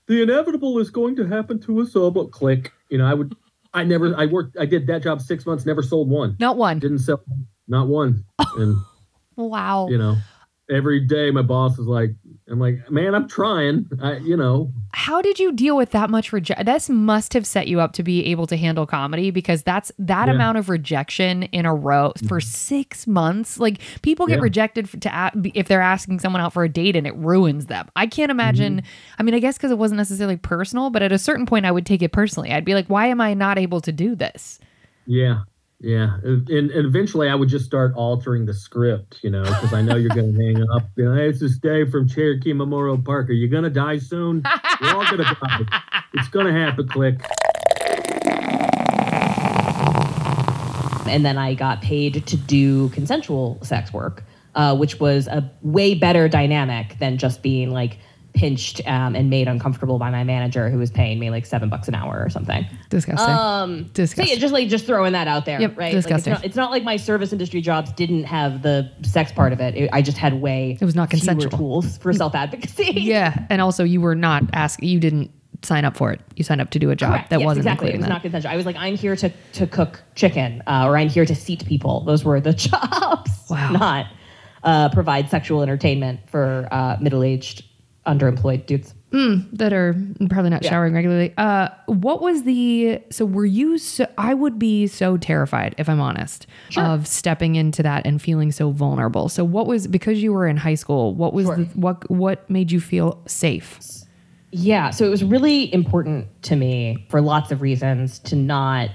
[0.08, 2.12] The inevitable is going to happen to us all.
[2.12, 3.36] But click, you know, I would,
[3.74, 6.80] I never, I worked, I did that job six months, never sold one Not one.
[6.80, 7.22] didn't sell
[7.68, 8.24] not one
[8.58, 8.78] and
[9.36, 9.88] Wow.
[9.90, 10.16] you know
[10.70, 12.10] every day my boss is like
[12.50, 16.34] i'm like man i'm trying i you know How did you deal with that much
[16.34, 16.66] rejection?
[16.66, 20.28] This must have set you up to be able to handle comedy because that's that
[20.28, 20.34] Yeah.
[20.34, 22.48] amount of rejection in a row for mm-hmm.
[22.48, 23.60] six months.
[23.60, 24.44] Like people get Yeah.
[24.44, 27.88] rejected to a- if they're asking someone out for a date and it ruins them.
[27.96, 28.78] I can't imagine.
[28.78, 29.16] Mm-hmm.
[29.20, 31.72] I mean, I guess because it wasn't necessarily personal, but at a certain point, I
[31.72, 32.52] would take it personally.
[32.52, 34.60] I'd be like, why am I not able to do this?
[35.06, 35.44] yeah
[35.80, 39.82] yeah and, and eventually i would just start altering the script you know because i
[39.82, 43.30] know you're gonna hang up you know, hey, this day from cherokee memorial park.
[43.30, 44.42] Are you gonna die soon?
[44.82, 45.82] We're all gonna die.
[46.16, 47.22] It's gonna happen click.
[51.08, 54.24] And then I got paid to do consensual sex work,
[54.56, 58.00] uh, which was a way better dynamic than just being like
[58.38, 61.88] pinched um, and made uncomfortable by my manager, who was paying me like seven bucks
[61.88, 62.66] an hour or something.
[62.90, 63.28] Disgusting.
[63.36, 64.36] Um, so Disgusting.
[64.36, 65.86] yeah, just like just throwing that out there, Yep, right?
[65.94, 66.34] Like, disgusting.
[66.34, 69.60] it's, not, it's not like my service industry jobs didn't have the sex part of
[69.60, 69.76] it.
[69.76, 71.50] It- I just had way It was not consensual.
[71.58, 72.94] tools for self advocacy.
[72.96, 74.82] yeah, and also you were not ask.
[74.84, 75.32] You didn't
[75.64, 76.22] sign up for it.
[76.36, 77.30] You signed up to do a job Correct.
[77.32, 77.90] that yes, wasn't exactly.
[77.90, 78.10] It was that.
[78.10, 78.52] not consensual.
[78.52, 81.66] I was like, I'm here to to cook chicken, uh, or I'm here to seat
[81.66, 82.04] people.
[82.06, 83.32] Those were the jobs.
[83.50, 83.72] Wow.
[83.72, 84.06] Not
[84.64, 87.64] uh, provide sexual entertainment for uh, middle aged,
[88.08, 88.94] underemployed dudes.
[89.54, 89.96] that are
[90.30, 90.70] probably not Yeah.
[90.70, 91.34] showering regularly.
[91.38, 93.00] Uh, what was the?
[93.10, 93.78] So were you?
[93.78, 96.46] So, I would be so terrified if I'm honest
[96.76, 99.30] of stepping into that and feeling so vulnerable.
[99.30, 101.16] So what was because you were in high school?
[101.16, 101.56] What was Sure.
[101.56, 103.80] the, what what made you feel safe?
[104.52, 108.90] Yeah, so it was really important to me for lots of reasons to not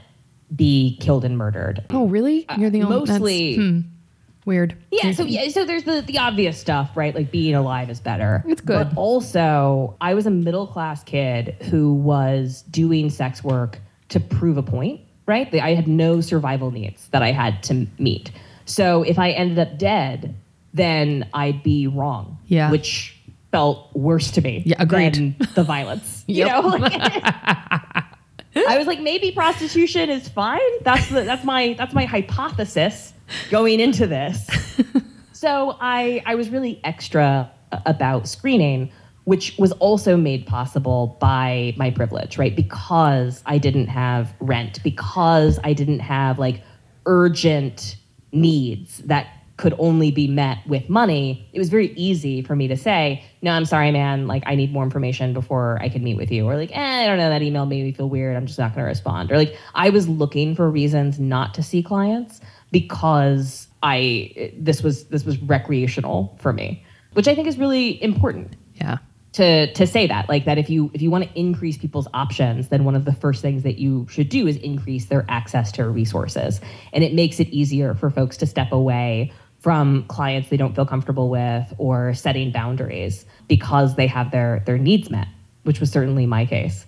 [0.54, 1.84] be killed and murdered.
[1.90, 2.44] Oh really?
[2.58, 3.80] You're the only that's- mostly- hmm,
[4.44, 4.76] weird.
[4.90, 7.14] Yeah, so yeah, so there's the the obvious stuff, right?
[7.14, 8.44] Like being alive is better.
[8.46, 8.88] It's good.
[8.90, 13.78] But also, I was a middle class kid who was doing sex work
[14.10, 15.52] to prove a point, right?
[15.54, 18.30] I had no survival needs that I had to meet.
[18.64, 20.34] So if I ended up dead,
[20.74, 22.38] then I'd be wrong.
[22.46, 22.70] Yeah.
[22.70, 23.16] Which
[23.50, 25.14] felt worse to me Yeah, agreed.
[25.14, 26.24] than the violence.
[26.26, 26.92] You know, like,
[28.54, 30.60] I was like, maybe prostitution is fine.
[30.82, 33.11] That's the, that's my that's my hypothesis
[33.50, 34.48] going into this.
[35.32, 37.50] so I I was really extra
[37.86, 38.90] about screening,
[39.24, 42.54] which was also made possible by my privilege, right?
[42.54, 46.62] Because I didn't have rent, because I didn't have like
[47.06, 47.96] urgent
[48.32, 49.26] needs that
[49.62, 53.52] could only be met with money, it was very easy for me to say, no,
[53.52, 54.26] I'm sorry, man.
[54.26, 56.48] Like, I need more information before I can meet with you.
[56.48, 58.36] Or, like, eh, I don't know, that email made me feel weird.
[58.36, 59.30] I'm just not going to respond.
[59.30, 62.40] Or, like, I was looking for reasons not to see clients
[62.72, 68.56] because I, this was, this was recreational for me, which I think is really important
[68.74, 68.98] Yeah.
[69.34, 72.68] to to say that like that if you if you want to increase people's options
[72.68, 75.88] then one of the first things that you should do is increase their access to
[75.88, 76.60] resources.
[76.92, 80.84] And it makes it easier for folks to step away from clients they don't feel
[80.84, 85.28] comfortable with or setting boundaries because they have their their needs met
[85.64, 86.84] which was certainly my case.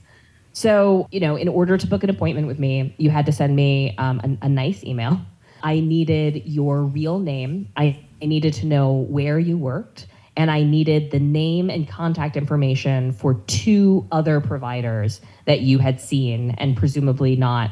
[0.53, 3.55] So you know in order to book an appointment with me you had to send
[3.57, 5.19] me um, a, a nice email
[5.65, 10.07] i needed your real name I, I needed to know where you worked
[10.37, 16.01] and I needed the name and contact information for two other providers that you had
[16.01, 17.71] seen and presumably not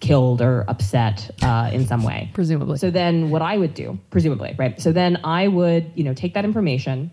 [0.00, 2.30] killed or upset uh, in some way.
[2.32, 2.78] Presumably.
[2.78, 4.80] So then what I would do, presumably, right?
[4.80, 7.10] So then I would, you know, take that information.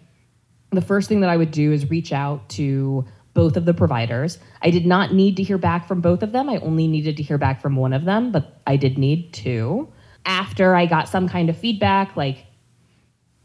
[0.72, 4.38] The first thing that I would do is reach out to both of the providers.
[4.61, 6.49] I did not need to hear back from both of them.
[6.49, 9.91] I only needed to hear back from one of them, but I did need two.
[10.25, 12.45] After I got some kind of feedback, like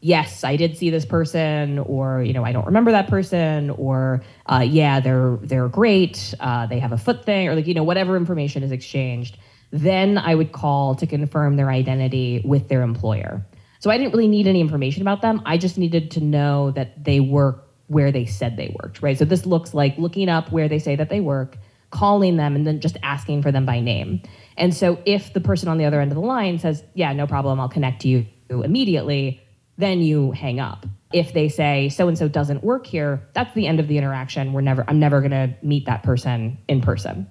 [0.01, 4.23] yes, I did see this person, or you know, I don't remember that person, or
[4.47, 7.85] uh, yeah, they're they're great, uh, they have a foot thing, or like you know,
[7.85, 9.39] whatever information is exchanged.
[9.71, 13.47] Then I would call to confirm their identity with their employer.
[13.81, 15.43] So I didn't really need any information about them.
[15.45, 19.19] I just needed to know that they work where they said they worked, right?
[19.19, 21.57] So this looks like looking up where they say that they work,
[21.91, 24.23] calling them, and then just asking for them by name.
[24.57, 27.27] And so if the person on the other end of the line says, "Yeah, no
[27.27, 29.41] problem, I'll connect you immediately,"
[29.79, 30.87] then you hang up.
[31.13, 34.53] If they say so and so doesn't work here, that's the end of the interaction.
[34.53, 37.27] We're never I'm never going to meet that person in person.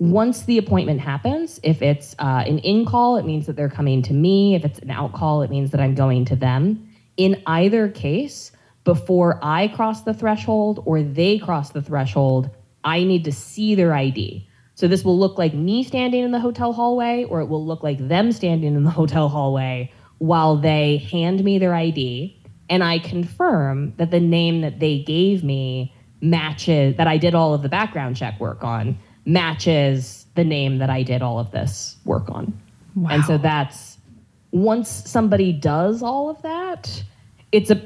[0.00, 4.00] Once the appointment happens, if it's uh, an in call, it means that they're coming
[4.02, 4.54] to me.
[4.54, 6.88] If it's an out call, it means that I'm going to them.
[7.18, 8.50] In either case,
[8.94, 12.50] before I cross the threshold or they cross the threshold,
[12.82, 14.48] I need to see their ID.
[14.74, 17.84] So this will look like me standing in the hotel hallway, or it will look
[17.84, 22.36] like them standing in the hotel hallway while they hand me their ID
[22.70, 27.52] and I confirm that the name that they gave me matches, that I did all
[27.52, 31.96] of the background check work on, matches the name that I did all of this
[32.04, 32.58] work on.
[32.94, 33.10] Wow.
[33.10, 33.98] And so that's
[34.52, 37.04] once somebody does all of that,
[37.50, 37.82] it's a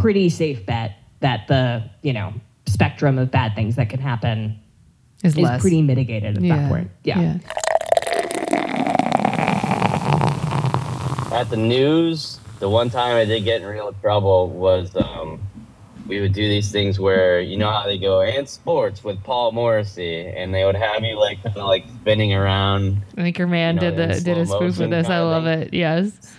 [0.00, 2.32] pretty safe bet that the, you know,
[2.66, 4.58] spectrum of bad things that can happen
[5.24, 5.60] Is is, less.
[5.60, 6.90] pretty mitigated at that point.
[7.04, 7.38] Yeah.
[11.32, 15.40] At the news, the one time I did get in real trouble was um,
[16.06, 19.52] we would do these things where you know how they go and sports with Paul
[19.52, 23.02] Morrissey, and they would have you like kind of like spinning around.
[23.16, 25.08] Anchorman You know, did the did a spoof with this.
[25.08, 25.62] I love thing.
[25.62, 25.74] it.
[25.74, 26.34] Yes.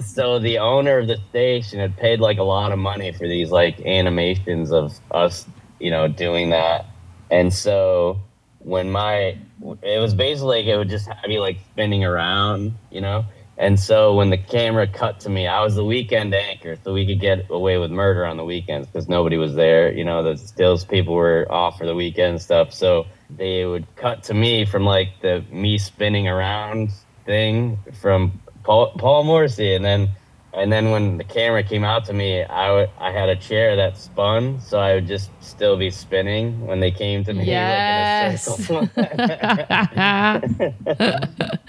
[0.00, 3.50] So the owner of the station had paid like a lot of money for these
[3.50, 5.46] like animations of us,
[5.80, 6.86] you know, doing that.
[7.30, 8.20] And so
[8.60, 9.38] when my
[9.82, 13.24] it was basically like it would just have like spinning around, you know.
[13.56, 17.04] And so when the camera cut to me, I was the weekend anchor, so we
[17.04, 19.92] could get away with murder on the weekends because nobody was there.
[19.92, 22.72] You know, the stills people were off for the weekend stuff.
[22.72, 26.90] So they would cut to me from like the me spinning around
[27.26, 30.10] thing from Paul, Paul Morrissey, and then
[30.52, 33.96] and then when the camera came out to me, I I had a chair that
[33.96, 38.46] spun, so I would just still be spinning when they came to me Yes.
[38.46, 38.90] like in a circle.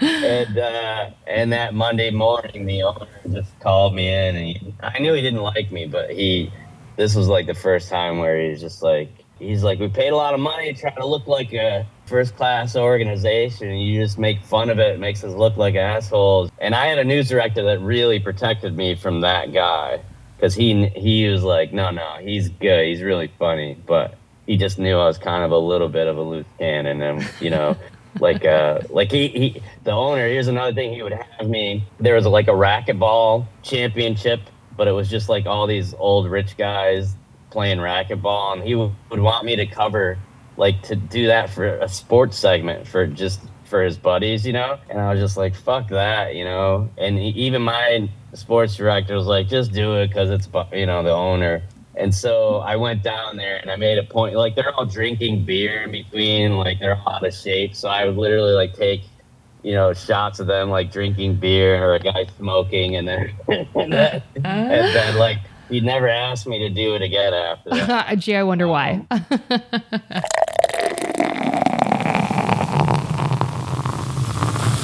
[0.00, 4.98] and uh, and that Monday morning, the owner just called me in, and he, I
[4.98, 6.52] knew he didn't like me, but he
[6.96, 10.16] this was like the first time where he's just like he's like we paid a
[10.16, 14.42] lot of money trying to look like a first class organization and you just make
[14.42, 16.50] fun of it, it makes us look like assholes.
[16.58, 20.00] And i had a news director that really protected me from that guy
[20.40, 24.78] because he he was like no no he's good he's really funny but he just
[24.78, 27.76] knew i was kind of a little bit of a loose cannon and you know
[28.20, 32.14] like uh like he, he the owner here's another thing he would have me there
[32.14, 34.40] was like a racquetball championship
[34.76, 37.14] but it was just like all these old rich guys
[37.50, 40.18] playing racquetball and he would, would want me to cover
[40.56, 44.78] like to do that for a sports segment for just for his buddies you know
[44.90, 49.14] and i was just like fuck that you know and he, even my sports director
[49.14, 51.62] was like just do it because it's you know the owner
[51.96, 54.34] And so I went down there and I made a point.
[54.34, 57.74] Like they're all drinking beer in between, like they're out of shape.
[57.74, 59.02] So I would literally like take,
[59.62, 63.92] you know, shots of them like drinking beer or a guy smoking, and then and
[63.92, 65.38] then, and then like
[65.70, 68.14] he'd never asked me to do it again after that.
[68.18, 69.06] Gee, I wonder why.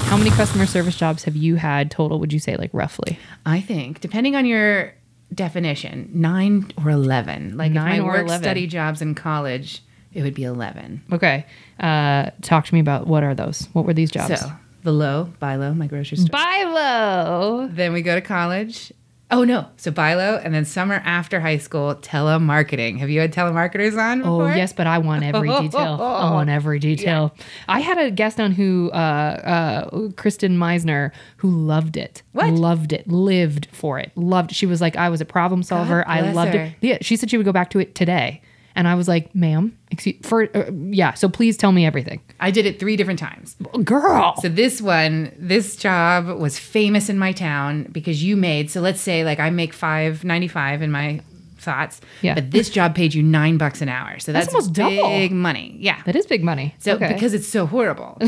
[0.06, 2.18] How many customer service jobs have you had total?
[2.20, 3.18] Would you say, like roughly?
[3.44, 4.94] I think, depending on your
[5.34, 7.56] definition, nine or 11.
[7.56, 8.42] Like Nine if my or work 11.
[8.42, 9.82] study jobs in college,
[10.14, 11.02] it would be 11.
[11.12, 11.44] Okay.
[11.80, 13.68] Uh, talk to me about what are those?
[13.72, 14.40] What were these jobs?
[14.40, 14.50] So
[14.84, 16.30] the low, Bi-Lo, my grocery store.
[16.30, 17.68] Bi-Lo.
[17.70, 18.92] Then we go to college.
[19.28, 19.66] Oh no.
[19.76, 20.40] So Bi-Lo.
[20.42, 22.98] And then summer after high school, telemarketing.
[22.98, 26.00] Have you had telemarketers on Oh yes, but I want every detail.
[26.00, 27.34] I want every detail.
[27.66, 32.22] I had a guest on who, uh, uh, Kristen Meisner, who loved it.
[32.32, 32.50] What?
[32.52, 33.08] Loved it.
[33.08, 34.12] Lived for it.
[34.14, 34.54] Loved.
[34.54, 36.06] She was like, I was a problem solver.
[36.06, 36.60] I loved her.
[36.60, 36.74] it.
[36.80, 36.98] Yeah.
[37.00, 38.42] She said she would go back to it today,
[38.76, 41.14] and I was like, ma'am, excuse for uh, yeah.
[41.14, 43.56] So please tell me everything, I did it three different times.
[43.82, 44.34] girl.
[44.42, 48.70] So this one, this job was famous in my town because you made.
[48.70, 51.20] So let's say like I make five ninety five in my
[51.58, 52.00] thoughts.
[52.22, 52.34] Yeah.
[52.34, 54.18] But this job paid you nine bucks an hour.
[54.18, 55.08] So that's, That's almost double.
[55.08, 55.76] big money.
[55.80, 56.00] Yeah.
[56.04, 56.74] that is big money.
[56.78, 57.12] So okay.
[57.12, 58.18] because it's so horrible.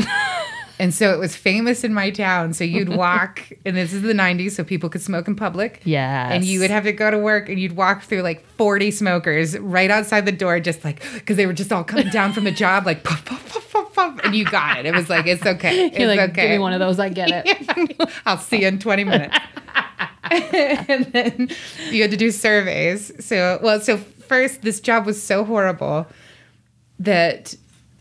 [0.79, 2.53] and so it was famous in my town.
[2.53, 5.81] So you'd walk, and this is the 90s, so people could smoke in public.
[5.83, 6.31] Yeah.
[6.31, 9.59] And you would have to go to work and you'd walk through like 40 smokers
[9.59, 12.51] right outside the door, just like, because they were just all coming down from the
[12.51, 14.19] job, like, puff, puff, puff, puff, puff.
[14.23, 14.85] And you got it.
[14.85, 15.87] It was like, it's okay.
[15.89, 16.43] It's You're like, okay.
[16.43, 16.97] give me one of those.
[16.99, 18.09] I get it.
[18.25, 19.37] I'll see you in 20 minutes.
[20.31, 21.49] and then
[21.91, 23.11] you had to do surveys.
[23.25, 26.07] So, well, so first, this job was so horrible
[26.99, 27.55] that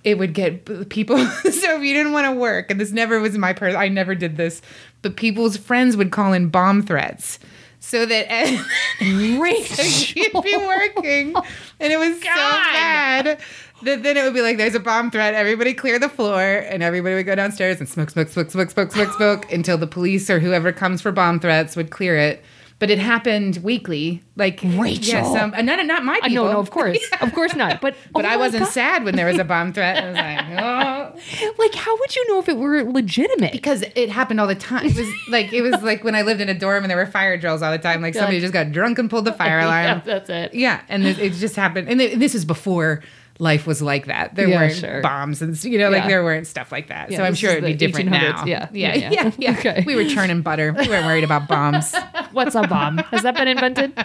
[0.09, 1.18] it would get people.
[1.26, 4.14] so if you didn't want to work, and this never was my person, I never
[4.14, 4.62] did this,
[5.02, 7.38] but people's friends would call in bomb threats.
[7.80, 8.28] So that
[9.00, 11.34] you'd be working,
[11.78, 13.38] and it was so bad
[13.82, 15.34] that then it would be like, "There's a bomb threat.
[15.34, 18.92] Everybody clear the floor," and everybody would go downstairs and smoke, smoke, smoke, smoke, smoke,
[18.92, 22.42] smoke, smoke until the police or whoever comes for bomb threats would clear it.
[22.81, 25.14] But it happened weekly, like Rachel.
[25.14, 26.45] Yeah, some, uh, not not my Uh, people.
[26.45, 27.81] no, no, of course, of course not.
[27.81, 28.72] But But oh I wasn't God.
[28.72, 29.97] sad when there was a bomb threat.
[30.01, 31.55] I was like, oh.
[31.59, 33.51] Like, how would you know if it were legitimate?
[33.51, 34.87] because it happened all the time.
[34.87, 37.07] It was like it was like when I lived in a dorm and there were
[37.07, 38.01] fire drills all the time.
[38.01, 39.85] Like somebody just got drunk and pulled the fire alarm.
[39.85, 40.55] Yeah, that's it.
[40.55, 41.89] Yeah, and it, it just happened.
[41.89, 43.03] And it, this is before
[43.39, 44.34] life was like that.
[44.34, 45.01] There Yeah, weren't sure.
[45.01, 46.09] bombs and you know, like Yeah.
[46.09, 47.11] there weren't stuff like that.
[47.11, 48.45] Yeah, so I'm sure it'd be different now.
[48.45, 49.32] Yeah, yeah, yeah, yeah, yeah.
[49.39, 49.59] yeah.
[49.59, 49.84] Okay.
[49.86, 50.72] We were churning butter.
[50.72, 51.95] We weren't worried about bombs.
[52.32, 52.99] What's a bomb?
[52.99, 53.93] Has that been invented?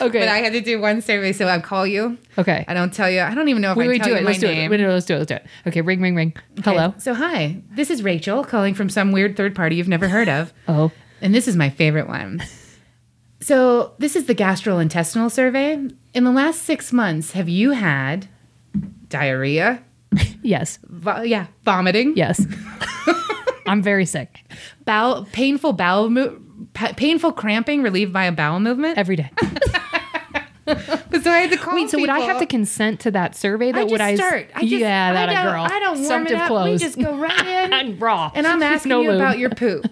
[0.00, 0.20] Okay.
[0.20, 2.18] But I had to do one survey, so I'll call you.
[2.36, 2.64] okay.
[2.68, 3.20] I don't tell you.
[3.20, 4.22] I don't even know if Wait, I wait, tell do you it.
[4.22, 4.70] my Let's do it.
[4.70, 5.18] Wait, no, let's do it.
[5.18, 5.46] Let's do it.
[5.66, 6.34] Okay, ring, ring, ring.
[6.62, 6.86] Hello.
[6.88, 10.28] Okay, So hi, this is Rachel calling from some weird third party you've never heard
[10.28, 10.52] of.
[10.68, 10.92] Oh.
[11.20, 12.40] And this is my favorite one.
[13.40, 15.74] So, this is the gastrointestinal survey.
[16.14, 18.28] In the last six months, have you had
[19.08, 19.82] diarrhea?
[20.42, 20.78] Yes.
[20.84, 22.44] Vo- yeah, vomiting, Yes.
[23.66, 24.40] I'm very sick
[24.86, 26.38] bowel, painful bowel, mo-
[26.72, 28.96] pa- painful cramping relieved by a bowel movement.
[28.96, 29.30] every day.
[31.10, 31.74] But so I had to call.
[31.76, 33.72] Wait, so would I have to consent to that survey?
[33.72, 34.14] That I would I?
[34.16, 34.50] start.
[34.54, 35.62] I just, yeah, that I girl.
[35.64, 36.46] I don't warm it Assumptive up.
[36.48, 36.80] clothes.
[36.82, 37.72] We just go right in.
[37.72, 38.30] and raw.
[38.34, 39.16] and I'm asking no you lube.
[39.20, 39.86] about your poop.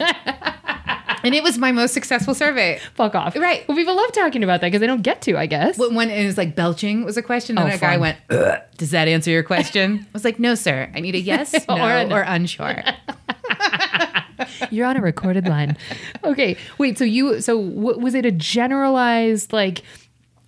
[1.27, 2.79] And it was my most successful survey.
[2.95, 3.37] Fuck off.
[3.37, 3.67] Right.
[3.69, 5.37] Well, people love talking about that because they don't get to.
[5.37, 5.77] I guess.
[5.77, 8.59] When when it was like belching was a question, and Oh, a guy went, "Ugh,
[8.79, 10.91] "Does that answer your question?" I was like, "No, sir.
[10.95, 12.83] I need a yes, no, Or a no." or unsure."
[14.71, 15.77] You're on a recorded line.
[16.23, 16.57] Okay.
[16.79, 16.99] Wait.
[16.99, 17.41] So you.
[17.41, 19.83] So w- was it a generalized like?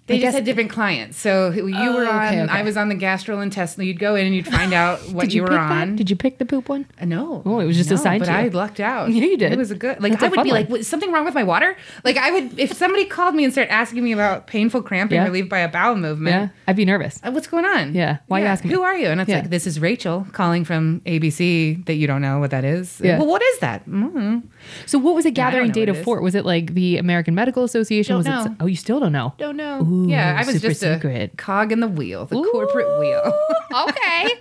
[0.09, 1.19] They I just had different clients.
[1.19, 2.27] So you Oh, were on.
[2.27, 2.53] okay, okay.
[2.53, 3.85] I was on the gastrointestinal.
[3.87, 5.91] You'd go in and you'd find out what you, you, were on.
[5.91, 5.97] That?
[5.97, 6.87] Did you pick the poop one?
[7.01, 7.43] Uh, no.
[7.45, 8.39] Oh, it was just no, assigned but to you.
[8.39, 9.11] I lucked out.
[9.19, 9.53] Yeah, you did.
[9.53, 10.03] It was a good.
[10.03, 10.67] Like That's I would be one.
[10.69, 13.73] like, something wrong with my water?" Like I would, if somebody called me and started
[13.73, 15.25] asking me about painful cramping Yeah.
[15.25, 16.35] relieved by a bowel movement.
[16.35, 16.49] Yeah.
[16.67, 17.21] I'd be nervous.
[17.23, 17.95] uh, What's going on?
[17.95, 18.19] Yeah.
[18.29, 18.75] Why are you asking me?
[18.77, 19.09] Who are you?
[19.09, 19.41] And it's Yeah.
[19.41, 23.01] like, this is Rachel calling from ABC that you don't know what that is.
[23.05, 23.19] Yeah.
[23.19, 23.87] Well, what is that?
[23.89, 24.43] Mm,
[24.87, 26.21] So what was it Yeah, gathering data for?
[26.23, 28.13] Was it like the American Medical Association?
[28.15, 28.53] Don't was know.
[28.53, 28.57] it?
[28.61, 29.35] Oh, you still don't know.
[29.39, 29.81] don't know.
[29.83, 33.39] Ooh, yeah, I was just a cog in the wheel, the corporate wheel.
[33.89, 34.35] okay.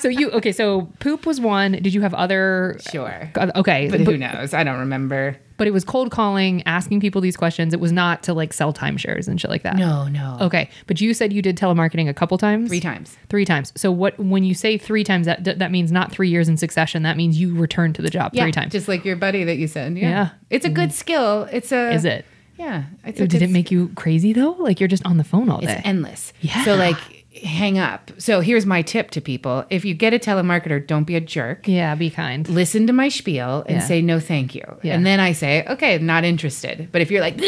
[0.00, 0.52] so you okay?
[0.52, 1.72] So poop was one.
[1.72, 2.78] Did you have other?
[2.90, 3.30] Sure.
[3.56, 3.88] Okay.
[3.90, 4.54] But who knows?
[4.54, 5.36] I don't remember.
[5.56, 7.74] But it was cold calling, asking people these questions.
[7.74, 9.76] It was not to like sell timeshares and shit like that.
[9.76, 10.38] No, no.
[10.40, 12.68] Okay, but you said you did telemarketing a couple times.
[12.68, 13.18] Three times.
[13.28, 13.72] Three times.
[13.76, 14.18] So what?
[14.18, 17.02] When you say three times, that that means not three years in succession.
[17.02, 18.72] That means you returned to the job Yeah, three times.
[18.72, 19.98] Just like your buddy that you said.
[19.98, 20.08] Yeah.
[20.08, 20.30] Yeah.
[20.48, 20.94] It's a good mm.
[20.94, 21.48] skill.
[21.52, 21.92] It's a.
[21.92, 22.24] Is it?
[22.60, 22.84] Yeah.
[23.04, 24.52] It's a Did it make you crazy though?
[24.58, 25.72] Like you're just on the phone all day.
[25.78, 26.32] It's endless.
[26.42, 26.62] Yeah.
[26.64, 26.96] So like
[27.42, 28.10] hang up.
[28.18, 29.64] So here's my tip to people.
[29.70, 31.66] If you get a telemarketer, don't be a jerk.
[31.66, 32.46] Yeah, be kind.
[32.48, 33.86] Listen to my spiel and Yeah.
[33.86, 34.64] say no thank you.
[34.82, 34.94] Yeah.
[34.94, 36.88] And then I say, okay, not interested.
[36.92, 37.38] But if you're like,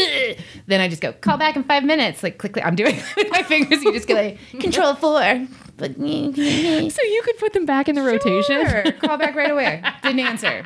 [0.67, 2.23] then I just go, call back in five minutes.
[2.23, 2.65] Like click, click.
[2.65, 3.83] I'm doing it with my fingers.
[3.83, 5.47] You just go like, control four.
[5.77, 8.67] But So you could put them back in the rotation.
[8.67, 8.93] Sure.
[8.93, 9.83] Call back right away.
[10.03, 10.63] Didn't answer.